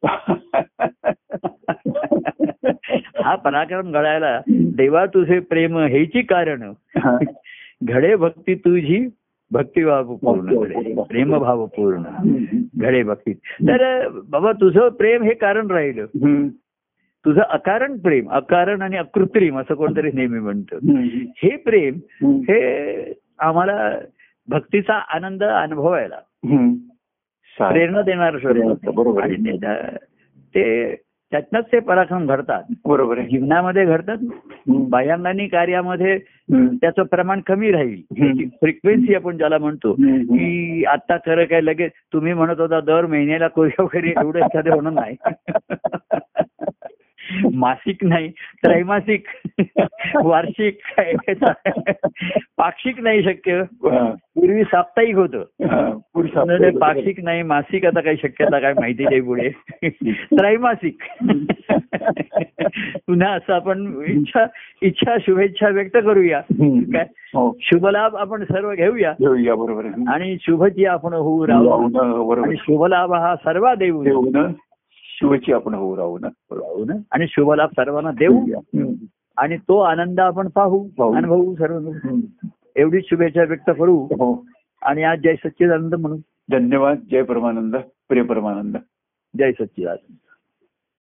हा 2.93 3.35
पराक्रम 3.35 3.93
घडायला 3.93 4.41
देवा 4.49 5.07
तुझे 5.07 5.39
प्रेम 5.41 5.79
हेची 5.79 6.23
कारण. 6.23 6.73
घडे 7.85 8.17
भक्ती 8.17 8.55
तुझी 8.55 9.09
भक्तिभाव 9.51 10.17
पूर्ण 10.17 11.03
प्रेमभाव 11.03 11.67
पूर्ण 11.67 12.03
घडे 12.79 13.03
भक्ती 13.03 13.33
तर 13.69 14.09
बाबा 14.09 14.53
तुझं 14.53 14.89
प्रेम 14.89 15.23
हे 15.23 15.35
कारण 15.35 15.71
राहिलं. 15.71 16.07
तुझं 17.25 17.41
अकारण 17.41 17.99
प्रेम 17.99 18.31
अकारण 18.31 18.83
आणि 18.83 18.97
अकृत्रिम 18.97 19.59
असं 19.59 19.75
कोणतरी 19.75 20.11
नेहमी 20.15 20.39
म्हणतं. 20.39 20.77
हे 21.37 21.57
प्रेम. 21.57 21.95
हे 22.25 23.13
आम्हाला 23.39 23.99
भक्तीचा 24.49 24.95
आनंद 24.95 25.45
अनुभवायला. 25.45 26.19
प्रेरणा 27.59 28.03
देणार 28.03 28.37
ते 30.55 30.95
त्यातनंच 31.35 31.65
ते 31.73 31.79
पराक्रम 31.79 32.27
घडतात 32.27 32.63
बरोबर 32.85 33.21
जीवनामध्ये 33.21 33.85
घडतात 33.85 34.17
हम्म. 34.21 34.89
बाह्यांगानी 34.89 35.47
कार्यामध्ये. 35.47 36.19
त्याचं 36.53 37.03
प्रमाण 37.03 37.41
कमी 37.41 37.71
राहील. 37.71 38.47
फ्रिक्वेन्सी 38.47 39.15
आपण 39.15 39.37
ज्याला 39.37 39.59
म्हणतो. 39.59 39.93
की 39.93 40.85
आता 40.85 41.17
खरं 41.17 41.45
काय 41.45 41.61
लगेच 41.61 41.93
तुम्ही 42.13 42.33
म्हणत 42.33 42.61
होता 42.61 42.81
दर 42.81 43.07
महिन्याला 43.07 43.49
कोरिया 43.49 43.83
वगैरे 43.83 44.09
एवढं 44.09 44.39
एखादं 44.39 44.75
होणार 44.75 44.93
नाही 44.93 45.17
मासिक 47.55 48.05
नाही 48.05 48.33
त्रैमासिक 48.63 49.25
वार्षिक 50.25 50.79
काय 50.97 51.13
पाक्षिक 52.57 53.01
नाही 53.01 53.23
शक्य. 53.23 53.63
पूर्वी 53.83 54.63
साप्ताहिक 54.65 55.17
होतं. 55.17 55.39
हा. 55.39 55.99
नाही, 56.45 56.55
आपले- 56.55 56.81
पाक्षिक 56.81 57.21
नाही 57.25 57.43
मासिक 57.43 57.87
आता 57.87 58.01
काही 58.01 58.17
शक्यता 58.17 58.59
काय 58.59 58.73
माहिती 58.73 59.05
नाही 59.05 59.21
पुढे. 59.21 59.51
त्रैमासिक. 60.13 60.99
पुन्हा 62.97 63.31
असं 63.31 63.53
आपण 63.53 64.03
इच्छा 64.07 64.47
इच्छा 64.83 65.17
शुभेच्छा 65.21 65.69
व्यक्त 65.69 65.97
करूया. 65.97 66.41
काय? 66.63 67.07
हो. 67.35 67.57
शुभलाभ 67.61 68.17
आपण 68.17 68.45
सर्व 68.45 68.73
घेऊया. 68.73 69.13
घेऊया 69.13 69.55
बरोबर 69.55 69.85
आणि 70.09 70.37
शुभची 70.41 70.85
आपण 70.85 71.13
होऊ 71.13 71.47
राहू. 71.47 72.43
आणि 72.43 72.57
शुभलाभ 72.57 73.13
हा 73.13 73.37
सर्व 73.37 73.75
देऊ. 73.75 74.05
देऊ 74.05 74.31
ना. 74.31 74.53
शिवची 74.91 75.53
आपण 75.53 75.75
होऊ 75.75 75.97
राहू 75.97 76.19
ना. 76.19 76.29
राहू 76.53 76.85
ना. 76.85 76.95
आणि 77.13 77.27
शुभलाभ 77.29 77.69
सर्वांना 77.69 78.11
देऊ. 78.11 78.47
आणि 79.37 79.57
तो 79.57 79.79
आनंद 79.79 80.21
आपण 80.21 80.49
पाहू. 80.49 80.89
अनुभवू 81.15 81.55
सर्व. 81.55 81.91
एवढीच 82.77 83.05
शुभेच्छा 83.11 83.43
व्यक्त 83.43 83.71
करू. 83.79 83.99
हो. 84.05 84.47
आणि 84.83 85.03
आज 85.03 85.19
जय 85.19 85.35
सच्चिदानंद 85.35 85.95
म्हणू 85.95 86.17
धन्यवाद. 86.51 86.99
जय 87.11 87.23
परमानंद. 87.23 87.77
प्रिय 88.09 88.23
परमानंद. 88.23 88.77
जय 89.39 89.53
सच्चिदानंद. 89.53 90.17